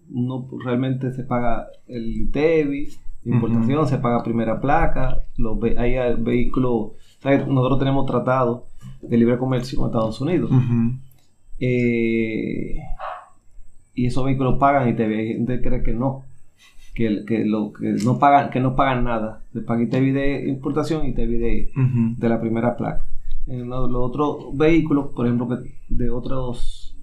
no 0.08 0.48
realmente 0.64 1.12
se 1.12 1.24
paga 1.24 1.68
el 1.86 2.16
ITEVI, 2.16 2.88
de 3.24 3.34
importación, 3.34 3.86
se 3.86 3.98
paga 3.98 4.22
primera 4.22 4.60
placa, 4.60 5.18
los 5.36 5.58
hay 5.76 5.96
eh, 5.96 6.14
vehículos, 6.18 6.92
nosotros 7.22 7.78
tenemos 7.78 8.06
tratado 8.06 8.66
de 9.02 9.16
libre 9.16 9.38
comercio 9.38 9.78
con 9.78 9.88
Estados 9.88 10.20
Unidos 10.20 10.50
eh, 11.58 12.78
y 13.94 14.06
esos 14.06 14.24
vehículos 14.24 14.58
pagan 14.58 14.88
ITEVI, 14.88 15.14
hay 15.14 15.28
gente 15.28 15.60
que 15.60 15.68
cree 15.68 15.82
que 15.82 15.92
no, 15.92 16.24
que, 16.98 17.24
que, 17.24 17.44
lo, 17.44 17.72
que 17.72 17.92
no 18.04 18.18
pagan 18.18 18.50
que 18.50 18.58
no 18.58 18.74
pagan 18.74 19.04
nada, 19.04 19.40
se 19.52 19.60
paga 19.60 19.84
ITEVI 19.84 20.10
de 20.10 20.48
importación 20.48 21.06
y 21.06 21.10
ITEVI 21.10 21.38
de, 21.38 21.70
de 22.18 22.28
la 22.28 22.40
primera 22.40 22.76
placa. 22.76 23.04
En 23.46 23.68
los, 23.68 23.88
otros 23.94 24.56
vehículos, 24.56 25.06
por 25.14 25.26
ejemplo, 25.26 25.48
que 25.48 25.72
de 25.88 26.10
otros 26.10 26.96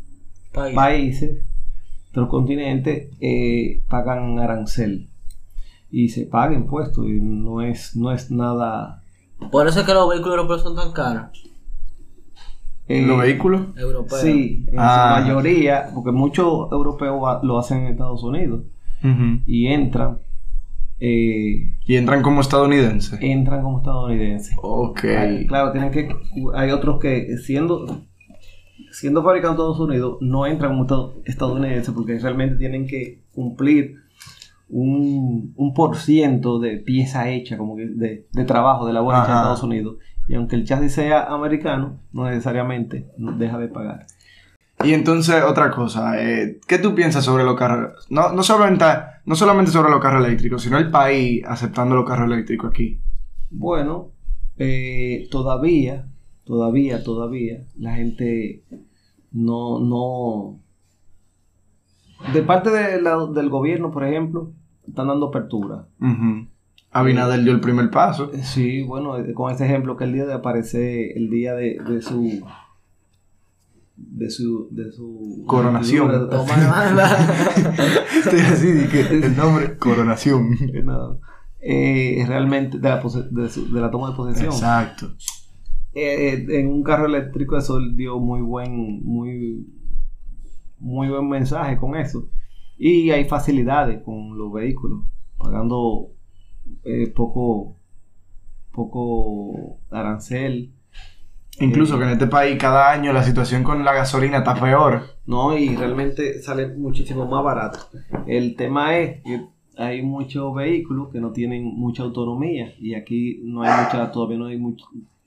País. 0.53 0.75
países, 0.75 1.47
otros 2.11 2.27
continentes, 2.29 3.09
eh, 3.21 3.81
pagan 3.89 4.37
arancel. 4.37 5.07
Y 5.89 6.09
se 6.09 6.25
paga 6.25 6.53
impuesto 6.53 7.07
y 7.07 7.21
no 7.21 7.61
es, 7.61 7.95
no 7.95 8.11
es 8.11 8.29
nada... 8.31 9.01
Por 9.49 9.65
eso 9.67 9.79
es 9.79 9.85
que 9.85 9.93
los 9.93 10.09
vehículos 10.09 10.35
europeos 10.35 10.61
son 10.61 10.75
tan 10.75 10.91
caros. 10.91 11.49
eh, 12.87 13.01
¿Los 13.01 13.19
vehículos? 13.21 13.61
Europeos. 13.77 14.21
Sí, 14.21 14.65
en 14.67 14.75
Ah. 14.77 15.15
su 15.19 15.27
mayoría, 15.27 15.89
porque 15.95 16.11
muchos 16.11 16.69
europeos 16.71 17.39
lo 17.43 17.57
hacen 17.57 17.79
en 17.85 17.87
Estados 17.93 18.23
Unidos 18.23 18.61
Y 19.45 19.67
entran, 19.67 20.19
eh, 20.99 21.73
Y 21.85 21.95
entran 21.95 22.21
como 22.21 22.41
estadounidenses. 22.41 23.17
entran 23.21 23.61
como 23.61 23.77
estadounidenses. 23.79 24.55
Ok. 24.61 25.03
Hay- 25.05 25.45
Claro, 25.47 25.71
tienen 25.71 25.91
que. 25.91 26.09
Hay 26.55 26.71
otros 26.71 26.99
que 26.99 27.37
siendo 27.37 28.03
siendo 28.91 29.23
fabricados 29.23 29.55
en 29.57 29.61
Estados 29.61 29.79
Unidos 29.79 30.17
no 30.21 30.45
entran 30.45 30.71
como 30.71 30.85
estad- 30.85 31.21
estadounidenses 31.25 31.93
porque 31.93 32.17
realmente 32.17 32.55
tienen 32.55 32.87
que 32.87 33.19
cumplir 33.33 33.95
un, 34.69 35.53
un 35.57 35.73
por 35.73 35.97
ciento 35.97 36.59
de 36.59 36.77
pieza 36.77 37.29
hecha, 37.29 37.57
como 37.57 37.75
que 37.75 37.85
de, 37.87 38.27
de 38.31 38.43
trabajo 38.45 38.87
de 38.87 38.93
labor 38.93 39.13
hecha 39.15 39.25
en. 39.25 39.37
Estados 39.37 39.63
Unidos. 39.63 39.97
Y 40.27 40.33
aunque 40.35 40.55
el 40.55 40.65
chasis 40.65 40.93
sea 40.93 41.25
americano, 41.25 41.99
no 42.13 42.25
necesariamente 42.25 43.05
deja 43.37 43.57
de 43.59 43.67
pagar. 43.67 44.07
Y 44.83 44.93
entonces, 44.93 45.41
otra 45.43 45.71
cosa, 45.71 46.21
eh, 46.21 46.59
¿qué 46.67 46.77
tú 46.77 46.93
piensas 46.93 47.23
sobre 47.23 47.43
los 47.43 47.55
carros? 47.57 48.05
No, 48.09 48.33
no, 48.33 48.43
solamente, 48.43 48.85
no 49.25 49.35
solamente 49.35 49.71
sobre 49.71 49.89
los 49.89 50.01
carros 50.01 50.25
eléctricos, 50.25 50.61
sino 50.61 50.77
el 50.77 50.91
país 50.91 51.43
aceptando 51.47 51.95
los 51.95 52.05
carros 52.07 52.29
eléctricos 52.31 52.69
aquí. 52.71 52.99
Bueno, 53.49 54.09
eh, 54.57 55.27
todavía, 55.31 56.07
todavía, 56.43 57.03
todavía, 57.03 57.61
la 57.77 57.95
gente 57.95 58.63
no, 59.31 59.79
no... 59.79 60.59
De 62.33 62.41
parte 62.41 62.69
de 62.69 63.01
la- 63.01 63.27
del 63.33 63.49
gobierno, 63.49 63.91
por 63.91 64.03
ejemplo, 64.03 64.51
están 64.87 65.07
dando 65.07 65.27
apertura. 65.27 65.85
Ujú. 66.01 66.47
Abinader 66.91 67.43
dio 67.43 67.51
el 67.53 67.59
primer 67.59 67.89
paso. 67.89 68.31
Sí, 68.43 68.83
bueno, 68.83 69.17
eh, 69.17 69.33
con 69.33 69.51
ese 69.51 69.65
ejemplo 69.65 69.95
que 69.97 70.05
el 70.05 70.13
día 70.13 70.25
de 70.25 70.33
aparece, 70.33 71.11
el 71.17 71.29
día 71.29 71.53
de, 71.53 71.77
de 71.87 72.01
su... 72.01 72.45
De 73.97 74.29
su, 74.29 74.67
de 74.71 74.91
su 74.91 75.43
Coronación. 75.47 76.29
Estoy 78.17 78.39
así, 78.41 78.67
de 78.71 78.87
que 78.89 78.99
el 79.01 79.37
nombre, 79.37 79.77
coronación. 79.77 80.49
No, 80.83 81.19
eh, 81.61 82.23
realmente 82.27 82.77
de 82.79 82.89
la, 82.89 83.01
pose- 83.01 83.27
de, 83.31 83.49
su- 83.49 83.71
de 83.73 83.81
la 83.81 83.89
toma 83.89 84.09
de 84.11 84.15
posesión. 84.15 84.51
Exacto. 84.51 85.13
Eh, 85.93 86.33
eh, 86.49 86.59
en 86.59 86.67
un 86.67 86.83
carro 86.83 87.05
eléctrico 87.05 87.57
eso 87.57 87.79
dio 87.95 88.19
muy 88.19 88.41
buen 88.41 89.01
muy 89.05 89.65
muy 90.77 91.07
buen 91.07 91.29
mensaje 91.29 91.77
con 91.77 91.95
eso 91.95 92.27
y 92.77 93.11
hay 93.11 93.23
facilidades 93.23 94.03
con 94.03 94.37
los 94.37 94.51
vehículos 94.51 95.05
pagando 95.37 96.09
eh, 96.83 97.07
poco 97.15 97.77
poco 98.73 99.79
arancel 99.89 100.73
Incluso 101.59 101.97
que 101.97 102.03
en 102.03 102.09
este 102.11 102.27
país 102.27 102.57
cada 102.59 102.91
año 102.91 103.13
la 103.13 103.23
situación 103.23 103.63
con 103.63 103.83
la 103.85 103.93
gasolina 103.93 104.39
está 104.39 104.55
peor. 104.55 105.03
no 105.25 105.57
y 105.57 105.75
realmente 105.75 106.41
sale 106.41 106.67
muchísimo 106.75 107.25
más 107.27 107.43
barato 107.43 107.79
el 108.27 108.55
tema 108.55 108.97
es 108.97 109.21
que 109.23 109.41
hay 109.77 110.01
muchos 110.01 110.53
vehículos 110.53 111.09
que 111.11 111.19
no 111.19 111.31
tienen 111.31 111.63
mucha 111.63 112.03
autonomía 112.03 112.73
y 112.79 112.93
aquí 112.95 113.39
no 113.43 113.61
hay 113.63 113.83
mucha, 113.83 114.11
todavía 114.11 114.37
no 114.37 114.45
hay 114.47 114.57
mucho, 114.57 114.85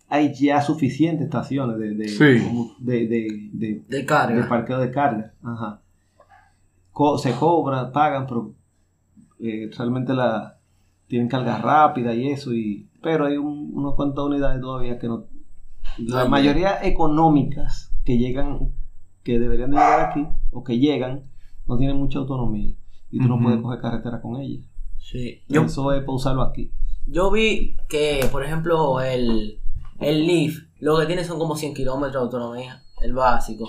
hay 0.08 0.32
ya 0.34 0.60
suficientes 0.62 1.24
estaciones 1.26 1.78
de, 1.78 1.94
de, 1.94 2.08
Sí. 2.08 2.74
de, 2.78 3.06
de, 3.06 3.48
de- 3.52 3.82
De 3.88 4.04
carga. 4.06 4.36
de 4.36 4.44
parqueo 4.44 4.78
de 4.78 4.90
carga. 4.90 5.32
Ajá. 5.42 5.80
Co- 6.92 7.18
se 7.18 7.32
cobran, 7.32 7.92
pagan, 7.92 8.26
pero 8.26 8.52
eh, 9.40 9.70
realmente 9.76 10.14
la 10.14 10.56
tienen 11.08 11.28
carga 11.28 11.58
rápida 11.58 12.14
y 12.14 12.28
eso, 12.28 12.52
y 12.54 12.86
pero 13.02 13.26
hay 13.26 13.36
un- 13.36 13.70
unas 13.74 13.94
cuantas 13.94 14.24
unidades 14.24 14.60
todavía 14.60 14.98
que 14.98 15.06
no... 15.08 15.24
La 15.98 16.22
Ay, 16.22 16.28
mayoría 16.28 16.78
económicas 16.84 17.92
que 18.04 18.18
llegan, 18.18 18.72
que 19.22 19.38
deberían 19.38 19.70
de 19.70 19.76
llegar 19.76 20.00
aquí, 20.10 20.26
o 20.52 20.62
que 20.64 20.78
llegan, 20.78 21.24
no 21.66 21.76
tienen 21.76 21.96
mucha 21.96 22.18
autonomía. 22.18 22.74
Y 23.10 23.18
tú 23.18 23.28
no 23.28 23.40
puedes 23.40 23.60
coger 23.60 23.80
carretera 23.80 24.20
con 24.20 24.36
ellas. 24.36 24.66
Sí. 24.98 25.42
Yo, 25.48 25.62
Eso 25.62 25.92
es 25.92 26.00
para 26.00 26.12
usarlo 26.12 26.42
aquí. 26.42 26.72
yo 27.06 27.30
vi 27.30 27.76
que, 27.88 28.28
por 28.30 28.44
ejemplo, 28.44 29.00
el, 29.00 29.60
el 30.00 30.26
Leaf, 30.26 30.54
lo 30.80 30.98
que 30.98 31.06
tiene 31.06 31.24
son 31.24 31.38
como 31.38 31.56
100 31.56 31.74
kilómetros 31.74 32.12
de 32.12 32.18
autonomía, 32.20 32.82
el 33.02 33.14
básico. 33.14 33.68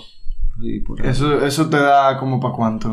Ahí. 0.60 0.82
Eso, 1.04 1.44
eso 1.44 1.68
te 1.70 1.78
da 1.78 2.18
como 2.18 2.38
para 2.38 2.54
cuánto. 2.54 2.90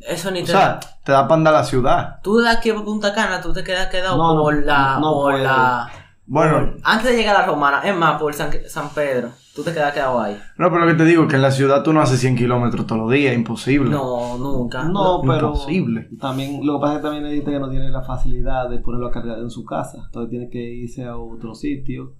Eso 0.00 0.30
ni 0.30 0.40
O 0.42 0.44
te 0.44 0.52
sea, 0.52 0.80
te 1.04 1.12
da 1.12 1.22
para 1.28 1.34
andar 1.38 1.54
a 1.54 1.58
la 1.58 1.64
ciudad. 1.64 2.20
Tú 2.22 2.38
de 2.38 2.48
aquí 2.48 2.70
a 2.70 2.82
Punta 2.82 3.12
Cana, 3.14 3.40
tú 3.40 3.52
te 3.52 3.62
quedas 3.64 3.88
quedado 3.88 4.16
No, 4.16 4.34
no, 4.34 4.42
por 4.42 4.64
la. 4.64 4.98
no 5.00 5.12
por 5.12 5.32
puedo. 5.32 5.44
la 5.44 5.90
Bueno, 6.26 6.72
antes 6.84 7.10
de 7.10 7.16
llegar 7.18 7.36
a 7.36 7.40
la 7.40 7.46
Romana, 7.46 7.82
es 7.84 7.94
más, 7.94 8.18
por 8.20 8.32
San, 8.32 8.50
San 8.66 8.88
Pedro, 8.94 9.28
tú 9.54 9.62
te 9.62 9.72
quedas 9.74 9.92
quedado 9.92 10.18
ahí. 10.20 10.38
no, 10.56 10.70
pero 10.70 10.86
lo 10.86 10.90
que 10.92 10.94
te 10.96 11.04
digo 11.04 11.24
es 11.24 11.28
que 11.28 11.36
en 11.36 11.42
la 11.42 11.50
ciudad 11.50 11.82
tú 11.82 11.92
no 11.92 12.00
haces 12.00 12.18
100 12.20 12.36
kilómetros 12.36 12.86
todos 12.86 13.02
los 13.02 13.10
días, 13.12 13.34
imposible. 13.34 13.90
No, 13.90 14.38
nunca. 14.38 14.84
No, 14.84 15.20
pero 15.22 15.48
Imposible. 15.48 16.08
también 16.18 16.64
lo 16.66 16.78
que 16.78 16.80
pasa 16.80 16.92
es 16.94 16.98
que 17.00 17.02
también 17.02 17.24
hay 17.26 17.36
gente 17.36 17.50
que 17.50 17.58
no 17.60 17.68
tiene 17.68 17.90
la 17.90 18.02
facilidad 18.02 18.70
de 18.70 18.78
ponerlo 18.78 19.08
a 19.08 19.10
cargar 19.10 19.38
en 19.38 19.50
su 19.50 19.64
casa. 19.66 20.02
Entonces 20.06 20.30
tiene 20.30 20.48
que 20.48 20.62
irse 20.62 21.04
a 21.04 21.16
otro 21.18 21.54
sitio 21.54 22.14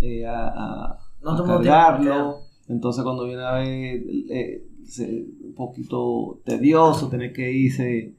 eh, 0.00 0.26
a, 0.26 0.48
a- 0.48 0.98
No 1.22 1.42
cargarlo. 1.44 2.40
Entonces 2.68 3.02
cuando 3.02 3.24
viene 3.24 3.42
a 3.42 3.52
ver 3.52 4.02
eh, 4.30 4.62
un 5.00 5.54
poquito 5.56 6.40
tedioso 6.44 7.08
tener 7.08 7.32
que 7.32 7.50
irse 7.50 8.14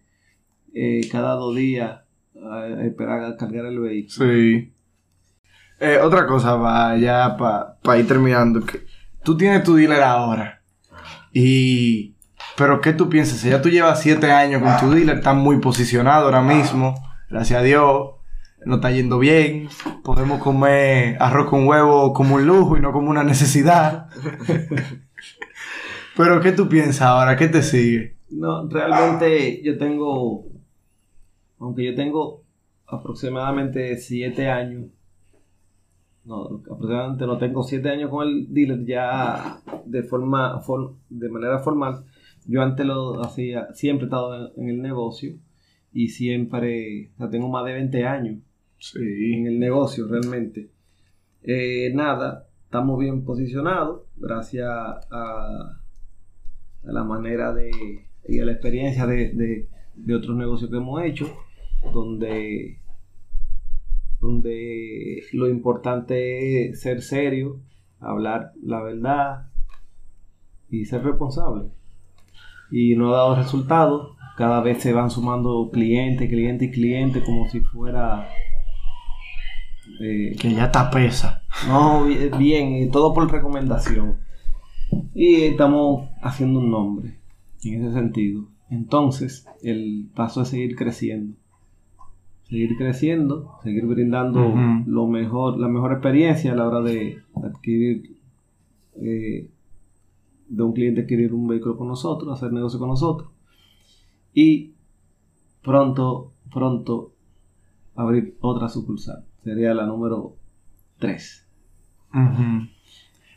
eh, 0.74 1.02
cada 1.12 1.34
dos 1.36 1.56
días 1.56 2.02
a, 2.50 2.84
esperar 2.84 3.24
a 3.24 3.38
cargar 3.38 3.66
el 3.66 3.80
vehículo. 3.80 4.32
Sí. 4.32 4.74
Eh, 5.80 5.98
otra 6.02 6.28
cosa, 6.28 6.56
va 6.56 6.96
ya 6.98 7.36
para 7.38 8.00
ir 8.00 8.08
terminando. 8.08 8.64
Que 8.66 8.86
tú 9.24 9.36
tienes 9.36 9.64
tu 9.64 9.76
dealer 9.76 10.04
ahora. 10.04 10.62
Y. 11.34 12.16
Pero, 12.58 12.82
¿qué 12.82 12.94
tú 12.94 13.10
piensas? 13.10 13.40
Si 13.40 13.50
ya 13.50 13.62
tú 13.62 13.70
llevas 13.70 14.02
7 14.02 14.32
años 14.32 14.62
con 14.62 14.78
tu 14.80 14.96
dealer, 14.96 15.18
estás 15.18 15.36
muy 15.36 15.58
posicionado 15.58 16.26
ahora 16.26 16.42
mismo. 16.42 16.96
Gracias 17.30 17.60
a 17.60 17.64
Dios. 17.64 18.12
Nos 18.66 18.78
está 18.78 18.92
yendo 18.92 19.18
bien. 19.18 19.70
Podemos 20.04 20.40
comer 20.40 21.18
arroz 21.20 21.50
con 21.50 21.68
huevo 21.68 22.14
como 22.14 22.36
un 22.36 22.46
lujo 22.46 22.78
y 22.78 22.82
no 22.82 22.92
como 22.92 23.10
una 23.10 23.24
necesidad. 23.24 24.08
pero, 26.18 26.42
¿qué 26.42 26.52
tú 26.52 26.70
piensas 26.70 27.02
ahora? 27.02 27.36
¿Qué 27.36 27.48
te 27.48 27.64
sigue? 27.64 28.18
No, 28.30 28.68
realmente 28.70 29.62
yo 29.64 29.78
tengo, 29.78 30.46
aunque 31.62 31.86
yo 31.86 31.96
tengo 31.96 32.44
aproximadamente 32.88 33.96
siete 33.98 34.50
años, 34.50 34.88
no, 36.26 36.62
aproximadamente 36.72 37.26
no 37.26 37.38
tengo 37.38 37.64
siete 37.64 37.90
años 37.90 38.10
con 38.10 38.28
el 38.28 38.54
dealer 38.54 38.86
ya 38.86 39.62
de 39.86 40.04
forma, 40.04 40.60
for- 40.62 40.96
de 41.10 41.30
manera 41.30 41.60
formal. 41.60 42.04
Yo 42.46 42.62
antes 42.62 42.86
lo 42.86 43.22
hacía, 43.24 43.74
siempre 43.74 44.06
he 44.06 44.08
estado 44.08 44.52
en, 44.56 44.70
el 44.70 44.82
negocio 44.82 45.36
y 45.94 46.10
siempre, 46.10 47.12
o 47.16 47.18
sea, 47.18 47.30
tengo 47.30 47.50
más 47.50 47.66
de 47.66 47.74
20 47.74 48.06
años 48.06 48.40
en 48.96 49.48
el 49.48 49.60
negocio 49.60 50.08
realmente. 50.08 50.70
Eh, 51.44 51.92
nada, 51.94 52.48
estamos 52.66 53.00
bien 53.00 53.24
posicionados 53.24 54.02
gracias 54.18 54.68
a, 54.68 55.00
a 55.12 55.82
la 56.84 57.04
manera 57.04 57.54
de 57.54 57.72
y 58.28 58.40
a 58.40 58.46
la 58.46 58.52
experiencia 58.52 59.06
de, 59.08 59.34
de- 59.34 59.68
de 59.96 60.16
otros 60.16 60.36
negocios 60.38 60.70
que 60.72 60.78
hemos 60.78 61.02
hecho, 61.04 61.26
donde, 61.94 62.80
donde 64.20 65.24
lo 65.34 65.50
importante 65.50 66.70
es 66.70 66.82
ser 66.82 67.02
serio, 67.02 67.60
hablar 68.00 68.54
la 68.64 68.82
verdad 68.82 69.48
y 70.70 70.86
ser 70.86 71.04
responsable. 71.04 71.66
Y 72.72 72.96
no 72.96 73.10
ha 73.14 73.18
dado 73.18 73.36
resultados, 73.36 74.16
cada 74.38 74.62
vez 74.62 74.82
se 74.82 74.94
van 74.94 75.10
sumando 75.10 75.70
clientes, 75.72 76.30
clientes 76.30 76.70
y 76.70 76.72
clientes 76.72 77.24
como 77.24 77.50
si 77.50 77.60
fuera... 77.60 78.30
eh, 80.02 80.36
Que 80.40 80.54
ya 80.54 80.66
está 80.66 80.90
pesa. 80.90 81.44
no, 81.68 82.06
bi- 82.06 82.30
bien, 82.38 82.76
y 82.78 82.90
todo 82.90 83.14
por 83.14 83.30
recomendación. 83.32 84.18
Y 85.14 85.44
estamos 85.44 86.10
haciendo 86.22 86.60
un 86.60 86.72
nombre 86.72 87.18
en 87.64 87.84
ese 87.86 87.94
sentido. 87.94 88.46
Entonces, 88.70 89.46
el 89.62 90.10
paso 90.16 90.42
es 90.44 90.48
seguir 90.50 90.76
creciendo. 90.78 91.36
Seguir 92.52 92.76
creciendo, 92.78 93.58
seguir 93.64 93.86
brindando 93.86 94.54
lo 94.86 95.08
mejor, 95.08 95.58
la 95.58 95.70
mejor 95.70 95.94
experiencia 95.94 96.52
a 96.52 96.56
la 96.56 96.68
hora 96.68 96.82
de 96.82 97.24
adquirir, 97.42 98.18
eh, 98.96 99.50
de 100.50 100.62
un 100.62 100.74
cliente 100.74 101.04
adquirir 101.04 101.34
un 101.34 101.48
vehículo 101.48 101.78
con 101.78 101.88
nosotros, 101.88 102.30
hacer 102.34 102.52
negocio 102.52 102.78
con 102.78 102.90
nosotros. 102.90 103.30
Y 104.34 104.74
pronto, 105.64 106.34
pronto 106.52 107.14
abrir 107.96 108.36
otra 108.42 108.68
sucursal. 108.68 109.24
Sería 109.46 109.74
la 109.74 109.86
número 109.86 110.36
3. 111.00 111.48
Ujú. 112.14 112.68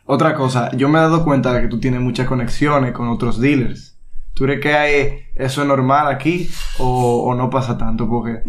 Otra 0.07 0.35
cosa, 0.35 0.77
yo 0.77 0.89
me 0.89 0.99
he 0.99 1.03
dado 1.03 1.25
cuenta 1.25 1.53
de 1.53 1.63
que 1.63 1.69
tú 1.69 1.79
tienes 1.79 2.01
muchas 2.01 2.27
conexiones 2.27 2.91
con 2.91 3.07
otros 3.07 3.41
dealers. 3.41 3.97
¿Tú 4.35 4.43
crees 4.43 4.61
que 4.61 4.75
hay, 4.75 5.19
eso 5.37 5.63
es 5.63 5.69
normal 5.69 6.09
aquí 6.09 6.49
o, 6.81 7.23
o 7.23 7.35
no 7.37 7.49
pasa 7.49 7.79
tanto? 7.79 8.09
Porque, 8.09 8.43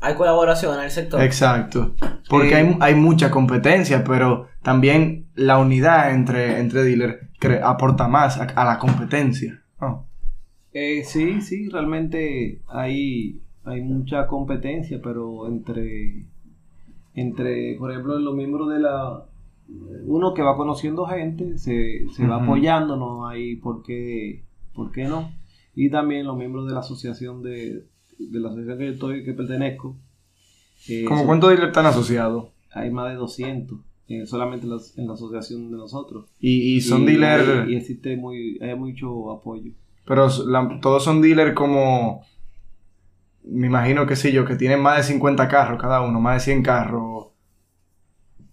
Hay 0.00 0.14
colaboración 0.14 0.78
en 0.78 0.84
el 0.84 0.90
sector. 0.90 1.20
exacto. 1.22 1.94
Porque 2.28 2.52
Eh, 2.52 2.54
hay, 2.56 2.76
hay 2.80 2.94
mucha 2.94 3.30
competencia, 3.30 4.02
pero 4.04 4.46
también 4.62 5.26
la 5.34 5.58
unidad 5.58 6.12
entre, 6.14 6.58
entre 6.60 6.82
dealers 6.84 7.16
aporta 7.62 8.08
más 8.08 8.38
a, 8.38 8.44
a 8.44 8.64
la 8.64 8.78
competencia. 8.78 9.62
Ah. 9.78 10.02
Eh, 10.72 11.02
sí, 11.04 11.40
sí, 11.42 11.68
realmente 11.68 12.60
hay, 12.68 13.40
hay 13.64 13.80
mucha 13.82 14.26
competencia, 14.26 15.00
pero 15.02 15.46
entre, 15.48 16.26
entre, 17.14 17.76
por 17.78 17.90
ejemplo, 17.90 18.18
los 18.18 18.34
miembros 18.34 18.68
de 18.70 18.80
la... 18.80 19.24
Uno 20.04 20.34
que 20.34 20.42
va 20.42 20.56
conociendo 20.56 21.06
gente, 21.06 21.56
se, 21.58 22.06
se 22.14 22.26
va 22.26 22.36
Ujú. 22.38 22.44
apoyando, 22.44 22.96
no 22.96 23.28
hay 23.28 23.56
por 23.56 23.82
qué, 23.84 24.42
por 24.74 24.90
qué 24.90 25.04
no. 25.04 25.30
Y 25.74 25.90
también 25.90 26.26
los 26.26 26.36
miembros 26.36 26.66
de 26.66 26.74
la 26.74 26.80
asociación 26.80 27.42
de, 27.42 27.84
de 28.28 28.40
la 28.40 28.48
asociación 28.48 28.78
que 28.78 28.86
yo 28.86 28.92
estoy, 28.92 29.24
que 29.24 29.32
pertenezco. 29.32 29.96
eh, 30.88 31.04
¿Cómo 31.06 31.26
cuántos 31.26 31.50
dealers 31.50 31.68
están 31.68 31.86
asociados? 31.86 32.48
Hay 32.72 32.90
más 32.90 33.10
de 33.10 33.16
200, 33.16 33.78
eh, 34.08 34.26
solamente 34.26 34.64
en 34.66 34.72
las- 34.72 34.96
en 34.98 35.06
la 35.06 35.14
asociación 35.14 35.70
de 35.70 35.76
nosotros. 35.76 36.26
Y, 36.40 36.76
y 36.76 36.80
son 36.80 37.02
Y- 37.02 37.06
dealers, 37.06 37.68
Y 37.68 37.76
existe 37.76 38.16
muy, 38.16 38.58
hay 38.60 38.74
mucho 38.74 39.30
apoyo. 39.32 39.72
pero 40.06 40.28
la- 40.46 40.78
todos 40.80 41.04
son 41.04 41.20
dealers 41.20 41.54
como, 41.54 42.24
me 43.44 43.66
imagino 43.66 44.06
que 44.06 44.16
sí 44.16 44.32
yo, 44.32 44.44
que 44.44 44.56
tienen 44.56 44.80
más 44.80 44.96
de 44.98 45.02
50 45.02 45.48
carros 45.48 45.80
cada 45.80 46.00
uno, 46.02 46.20
más 46.20 46.36
de 46.36 46.40
100 46.52 46.62
carros. 46.62 47.26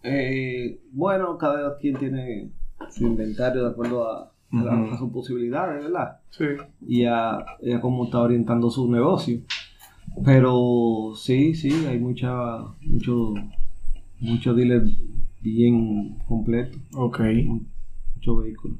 Eh, 0.03 0.79
bueno, 0.91 1.37
cada 1.37 1.77
quien 1.77 1.95
tiene 1.97 2.51
su 2.91 3.07
inventario 3.07 3.63
de 3.63 3.69
acuerdo 3.71 4.09
a, 4.09 4.31
a 4.51 4.55
la- 4.63 4.75
Ujú. 4.75 4.93
a 4.93 4.97
sus 4.97 5.11
posibilidades, 5.11 5.83
¿verdad? 5.83 6.19
Sí. 6.29 6.45
Y 6.87 7.05
a, 7.05 7.37
y 7.61 7.73
a 7.73 7.81
cómo 7.81 8.05
está 8.05 8.19
orientando 8.19 8.69
su 8.69 8.89
negocio. 8.91 9.41
Pero 10.23 11.13
sí, 11.15 11.53
sí, 11.53 11.85
hay 11.85 11.99
mucha, 11.99 12.59
mucho, 12.81 13.33
mucho 14.19 14.53
dealer 14.53 14.83
bien 15.41 16.17
completo, 16.27 16.77
Ok. 16.95 17.19
mucho 18.15 18.37
vehículo. 18.37 18.75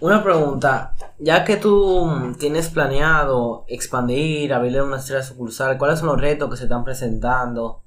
Una 0.00 0.22
pregunta, 0.22 0.94
ya 1.18 1.44
que 1.44 1.56
tú 1.56 2.34
tienes 2.38 2.68
planeado 2.68 3.64
expandir, 3.68 4.52
abrirle 4.52 4.82
una 4.82 4.96
estrella 4.96 5.22
sucursal, 5.22 5.78
¿cuáles 5.78 6.00
son 6.00 6.08
los 6.08 6.20
retos 6.20 6.50
que 6.50 6.56
se 6.56 6.64
están 6.64 6.84
presentando? 6.84 7.82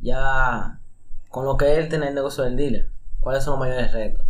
Ya 0.00 0.80
con 1.30 1.44
lo 1.46 1.56
que 1.56 1.72
es 1.72 1.78
el 1.78 1.88
tener 1.88 2.14
negocio 2.14 2.44
del 2.44 2.56
dealer, 2.56 2.90
¿cuáles 3.20 3.42
son 3.44 3.52
los 3.58 3.60
mayores 3.60 3.92
retos? 3.92 4.24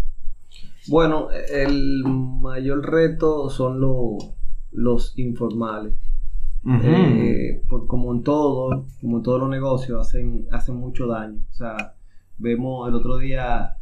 Bueno, 0.88 1.28
el 1.30 2.02
mayor 2.04 2.88
reto 2.90 3.50
son 3.50 3.80
lo- 3.80 4.18
los 4.72 5.18
informales. 5.18 5.94
Eh, 6.82 7.62
por, 7.68 7.86
como 7.86 8.12
en 8.14 8.22
todo, 8.22 8.86
como 9.00 9.18
en 9.18 9.22
todos 9.22 9.40
los 9.40 9.48
negocios, 9.50 10.00
hacen, 10.00 10.46
hacen 10.50 10.76
mucho 10.76 11.06
daño. 11.06 11.40
O 11.50 11.54
sea, 11.54 11.94
vemos 12.38 12.88
el 12.88 12.94
otro 12.94 13.18
día, 13.18 13.76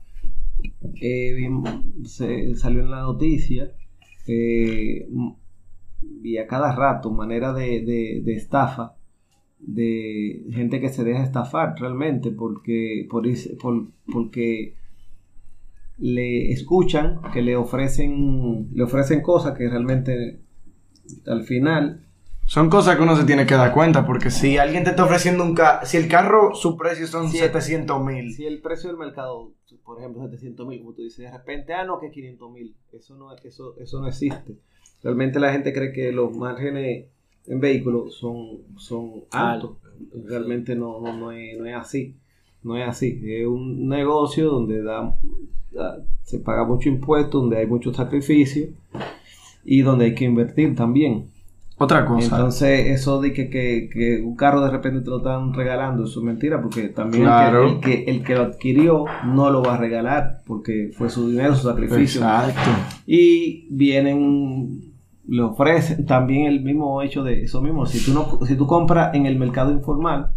eh, 1.00 1.32
vimos- 1.34 1.70
se 2.04 2.54
salió 2.54 2.80
en 2.80 2.90
la 2.90 3.00
noticia, 3.00 3.72
eh, 4.26 5.08
y 6.22 6.36
a 6.36 6.46
cada 6.46 6.74
rato 6.74 7.10
manera 7.10 7.52
de, 7.54 7.82
de, 8.22 8.34
estafa 8.34 8.94
de 9.58 10.44
gente 10.52 10.78
que 10.80 10.90
se 10.90 11.04
deja 11.04 11.22
estafar 11.22 11.74
realmente 11.78 12.30
porque 12.30 13.06
por, 13.10 13.26
por, 13.60 13.86
porque 14.12 14.74
le 15.98 16.52
escuchan 16.52 17.20
que 17.32 17.42
le 17.42 17.56
ofrecen 17.56 18.68
le 18.72 18.82
ofrecen 18.82 19.22
cosas 19.22 19.56
que 19.56 19.68
realmente 19.68 20.40
al 21.26 21.44
final 21.44 22.04
son 22.46 22.68
cosas 22.68 22.96
que 22.96 23.02
uno 23.02 23.16
se 23.16 23.24
tiene 23.24 23.46
que 23.46 23.54
dar 23.54 23.72
cuenta, 23.72 24.04
porque 24.04 24.30
si 24.30 24.58
alguien 24.58 24.84
te 24.84 24.90
está 24.90 25.04
ofreciendo 25.04 25.44
un 25.44 25.54
carro, 25.54 25.86
si 25.86 25.96
el 25.96 26.08
carro, 26.08 26.54
su 26.54 26.76
precio 26.76 27.06
son 27.06 27.30
700 27.30 28.04
mil. 28.04 28.34
Si 28.34 28.44
el 28.44 28.60
precio 28.60 28.90
del 28.90 28.98
mercado, 28.98 29.52
por 29.82 29.98
ejemplo, 29.98 30.22
700 30.22 30.66
mil, 30.66 30.80
como 30.80 30.92
tú 30.92 31.02
dices, 31.02 31.24
de 31.24 31.30
repente, 31.30 31.72
ah, 31.72 31.84
no, 31.84 31.98
que 31.98 32.10
500 32.10 32.52
mil, 32.52 32.76
eso 32.92 33.16
no, 33.16 33.34
eso, 33.34 33.76
eso 33.78 34.00
no 34.00 34.08
existe. 34.08 34.56
Realmente 35.02 35.40
la 35.40 35.52
gente 35.52 35.72
cree 35.72 35.92
que 35.92 36.12
los 36.12 36.36
márgenes 36.36 37.06
en 37.46 37.60
vehículos 37.60 38.14
son, 38.14 38.62
son 38.76 39.24
altos. 39.30 39.78
Realmente 40.26 40.74
no, 40.74 41.00
no, 41.00 41.16
no, 41.16 41.32
es, 41.32 41.58
no 41.58 41.64
es 41.64 41.74
así. 41.74 42.14
No 42.64 42.76
es 42.76 42.88
así. 42.88 43.20
Es 43.22 43.46
un 43.46 43.88
negocio 43.88 44.50
donde 44.50 44.82
da, 44.82 45.16
se 46.22 46.38
paga 46.38 46.64
mucho 46.64 46.88
impuesto, 46.88 47.40
donde 47.40 47.58
hay 47.58 47.66
mucho 47.66 47.92
sacrificio 47.92 48.68
y 49.64 49.82
donde 49.82 50.06
hay 50.06 50.14
que 50.14 50.24
invertir 50.24 50.74
también. 50.74 51.26
Otra 51.76 52.06
cosa. 52.06 52.36
Entonces, 52.36 52.86
eso 52.86 53.20
de 53.20 53.32
que, 53.32 53.50
que, 53.50 54.22
un 54.24 54.36
carro 54.36 54.60
de 54.60 54.70
repente 54.70 55.00
te 55.00 55.10
lo 55.10 55.18
están 55.18 55.52
regalando, 55.52 56.04
eso 56.04 56.20
es 56.20 56.24
mentira, 56.24 56.62
porque 56.62 56.88
también 56.88 57.26
el, 57.26 57.80
que, 57.80 58.04
el, 58.04 58.22
que, 58.22 58.34
lo 58.36 58.42
adquirió 58.42 59.04
no 59.26 59.50
lo 59.50 59.62
va 59.62 59.74
a 59.74 59.78
regalar, 59.78 60.42
porque 60.46 60.92
fue 60.96 61.10
su 61.10 61.28
dinero, 61.28 61.56
su 61.56 61.66
sacrificio. 61.66 62.20
Exacto. 62.20 62.70
Y 63.06 63.66
vienen, 63.74 64.94
le 65.26 65.42
ofrecen 65.42 66.06
también 66.06 66.46
el 66.46 66.62
mismo 66.62 67.02
hecho 67.02 67.24
de 67.24 67.42
eso 67.42 67.60
mismo. 67.60 67.86
Si 67.86 68.04
tú, 68.04 68.14
no, 68.14 68.46
si 68.46 68.56
tú 68.56 68.68
compras 68.68 69.12
en 69.14 69.26
el 69.26 69.36
mercado 69.36 69.72
informal, 69.72 70.30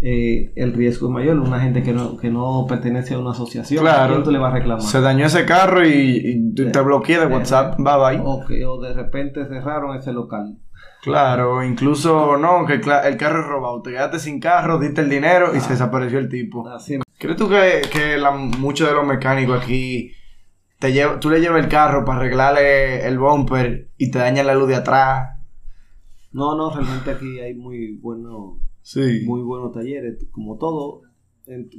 eh, 0.00 0.52
el 0.56 0.72
riesgo 0.72 1.08
es 1.08 1.12
mayor. 1.12 1.38
Una 1.38 1.60
gente 1.60 1.82
que 1.82 1.92
no, 1.92 2.16
que 2.16 2.30
no 2.30 2.66
pertenece 2.68 3.14
a 3.14 3.18
una 3.18 3.30
asociación, 3.32 3.82
claro, 3.82 4.22
tú 4.22 4.30
le 4.30 4.38
vas 4.38 4.52
a 4.52 4.56
reclamar? 4.56 4.82
Se 4.82 5.00
dañó 5.00 5.26
ese 5.26 5.44
carro 5.44 5.86
y, 5.86 6.52
te 6.54 6.80
bloqueé 6.80 7.18
de 7.18 7.26
WhatsApp, 7.26 7.76
bye 7.78 7.96
bye. 7.96 8.20
O, 8.24 8.44
o 8.68 8.80
de 8.80 8.94
repente 8.94 9.46
cerraron 9.46 9.96
ese 9.96 10.12
local. 10.12 10.56
Claro, 11.02 11.64
incluso 11.64 12.36
no, 12.36 12.66
que 12.66 12.74
el 12.74 12.80
carro 13.16 13.40
es 13.40 13.46
robado. 13.46 13.82
Te 13.82 13.90
quedaste 13.90 14.18
sin 14.18 14.38
carro, 14.38 14.78
diste 14.78 15.00
el 15.00 15.08
dinero 15.08 15.54
y 15.54 15.60
se 15.60 15.70
desapareció 15.70 16.18
el 16.18 16.28
tipo. 16.28 16.68
¿Crees 17.18 17.36
tú 17.36 17.48
que, 17.48 17.82
que 17.90 18.18
muchos 18.58 18.88
de 18.88 18.94
los 18.94 19.06
mecánicos 19.06 19.62
aquí 19.62 20.12
te 20.78 20.92
tú 21.20 21.30
le 21.30 21.40
llevas 21.40 21.62
el 21.62 21.68
carro 21.68 22.04
para 22.04 22.20
arreglarle 22.20 23.06
el 23.06 23.18
bumper 23.18 23.90
y 23.96 24.10
te 24.10 24.18
dañan 24.18 24.46
la 24.46 24.54
luz 24.54 24.68
de 24.68 24.76
atrás? 24.76 25.38
No, 26.32 26.54
no, 26.54 26.70
realmente 26.70 27.10
aquí 27.10 27.40
hay 27.40 27.54
muy 27.54 27.98
buenos 27.98 28.58
muy 29.24 29.42
buenos 29.42 29.72
talleres, 29.72 30.26
como 30.30 30.56
todo, 30.58 31.02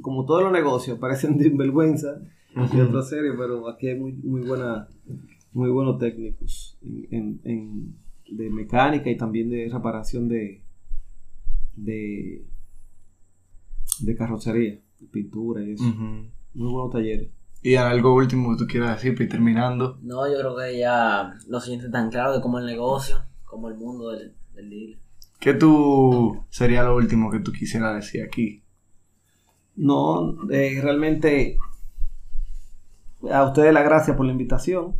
como 0.00 0.24
todos 0.24 0.42
los 0.42 0.52
negocios, 0.52 0.98
parecen 0.98 1.38
de 1.38 1.50
vergüenza 1.50 2.20
y 2.54 2.80
otra 2.80 3.02
serie, 3.02 3.32
pero 3.36 3.68
aquí 3.68 3.88
hay 3.88 3.98
muy, 3.98 4.12
muy, 4.12 4.42
buena, 4.42 4.88
muy 5.52 5.70
buenos 5.70 5.98
técnicos 5.98 6.78
en, 6.82 7.96
de 8.30 8.50
mecánica 8.50 9.10
y 9.10 9.16
también 9.16 9.50
de 9.50 9.68
reparación 9.70 10.28
de, 10.28 10.62
de, 11.76 12.44
de 14.00 14.16
carrocería, 14.16 14.80
pintura 15.10 15.62
y 15.62 15.72
eso. 15.72 15.84
Muy 15.84 16.70
buenos 16.70 16.92
talleres. 16.92 17.30
¿Y 17.64 17.76
algo 17.76 18.14
último 18.14 18.50
que 18.50 18.64
tú 18.64 18.66
quieras 18.68 19.00
decir, 19.00 19.20
y 19.22 19.28
terminando? 19.28 19.96
No, 20.02 20.26
yo 20.26 20.36
creo 20.38 20.56
que 20.56 20.78
ya 20.78 21.32
lo 21.48 21.60
siguiente 21.60 21.88
tan 21.90 22.10
claro 22.10 22.34
de 22.34 22.40
cómo 22.40 22.58
el 22.58 22.66
negocio, 22.66 23.24
como 23.44 23.68
el 23.68 23.76
mundo 23.76 24.10
del, 24.10 24.34
del 24.54 24.68
deal. 24.68 24.98
¿Qué 25.42 25.54
tú 25.54 26.44
sería 26.50 26.84
lo 26.84 26.94
último 26.94 27.28
que 27.28 27.40
tú 27.40 27.50
quisieras 27.50 27.96
decir 27.96 28.22
aquí? 28.22 28.62
No, 29.74 30.36
eh, 30.52 30.78
realmente 30.80 31.56
a 33.28 33.44
ustedes 33.44 33.74
la 33.74 33.82
gracias 33.82 34.16
por 34.16 34.24
la 34.24 34.30
invitación 34.30 34.94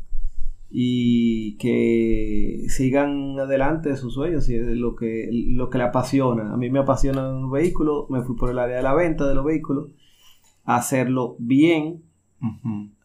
y 0.68 1.56
que 1.58 2.64
sigan 2.70 3.38
adelante 3.38 3.96
sus 3.96 4.14
sueños 4.14 4.48
y 4.48 4.56
es 4.56 4.66
lo 4.66 4.96
que, 4.96 5.28
lo 5.30 5.70
que 5.70 5.78
le 5.78 5.84
apasiona. 5.84 6.52
A 6.52 6.56
mí 6.56 6.70
me 6.70 6.80
apasiona 6.80 7.28
un 7.28 7.48
vehículo, 7.48 8.08
me 8.10 8.22
fui 8.22 8.34
por 8.34 8.50
el 8.50 8.58
área 8.58 8.78
de 8.78 8.82
la 8.82 8.94
venta 8.94 9.28
de 9.28 9.36
los 9.36 9.44
vehículos, 9.44 9.92
hacerlo 10.64 11.36
bien, 11.38 12.02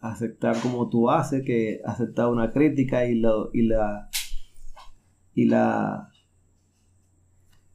aceptar 0.02 0.60
como 0.60 0.90
tú 0.90 1.12
haces, 1.12 1.44
que 1.46 1.82
aceptar 1.86 2.30
una 2.30 2.50
crítica 2.50 3.06
y, 3.06 3.14
lo, 3.14 3.52
y 3.54 3.62
la 3.62 4.10
y 5.36 5.46
la 5.46 6.10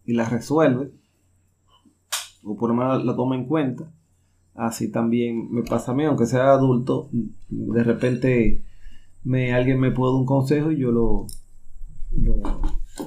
y 0.05 0.15
la 0.15 0.29
resuelve, 0.29 0.93
o 2.45 2.57
por 2.57 2.71
lo 2.71 2.75
menos 2.75 3.05
la 3.05 3.15
toma 3.17 3.37
en 3.37 3.47
cuenta. 3.47 3.91
Así 4.55 4.91
también 4.91 5.51
me 5.51 5.63
pasa 5.63 5.93
a 5.93 5.95
mí, 5.95 6.05
aunque 6.05 6.27
sea 6.27 6.53
adulto, 6.53 7.09
de 7.49 7.85
repente 7.85 8.63
me, 9.25 9.55
alguien 9.55 9.81
me 9.81 9.91
puede 9.91 10.13
dar 10.13 10.21
un 10.21 10.27
consejo 10.27 10.71
y 10.71 10.79
yo 10.79 10.93
lo, 10.93 11.27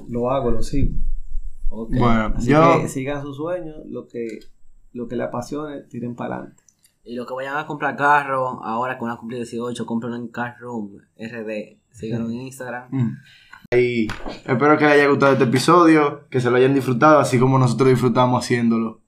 lo, 0.08 0.32
hago, 0.32 0.52
lo 0.52 0.64
sigo. 0.64 0.96
Bueno, 1.70 2.34
yo... 2.40 2.82
que 2.82 2.88
sigan 2.88 3.22
sus 3.22 3.38
sueños, 3.38 3.78
lo 3.86 4.08
que, 4.08 4.40
lo 4.94 5.08
que 5.08 5.16
le 5.16 5.24
apasione, 5.24 5.82
tiren 5.82 6.16
para 6.16 6.38
adelante. 6.38 6.64
Y 7.04 7.14
los 7.14 7.28
que 7.28 7.36
vayan 7.36 7.58
a 7.58 7.68
comprar 7.68 7.96
carro, 7.96 8.64
ahora 8.64 8.98
con 8.98 9.10
una 9.10 9.18
cumplir 9.18 9.40
18, 9.40 9.86
compren 9.86 10.14
en 10.16 10.28
Car 10.30 10.58
Room 10.60 10.98
RD. 11.18 11.78
Síganos 11.92 12.32
en 12.32 12.42
Instagram. 12.42 12.90
Mm. 12.90 13.18
Y 13.72 14.08
espero 14.46 14.78
que 14.78 14.86
les 14.86 14.94
haya 14.94 15.08
gustado 15.08 15.34
este 15.34 15.46
episodio, 15.46 16.28
que 16.30 16.42
se 16.42 16.50
lo 16.50 16.58
hayan 16.58 16.74
disfrutado, 16.74 17.20
así 17.20 17.40
como 17.40 17.58
nosotros 17.58 17.90
disfrutamos 17.90 18.44
haciéndolo. 18.44 19.02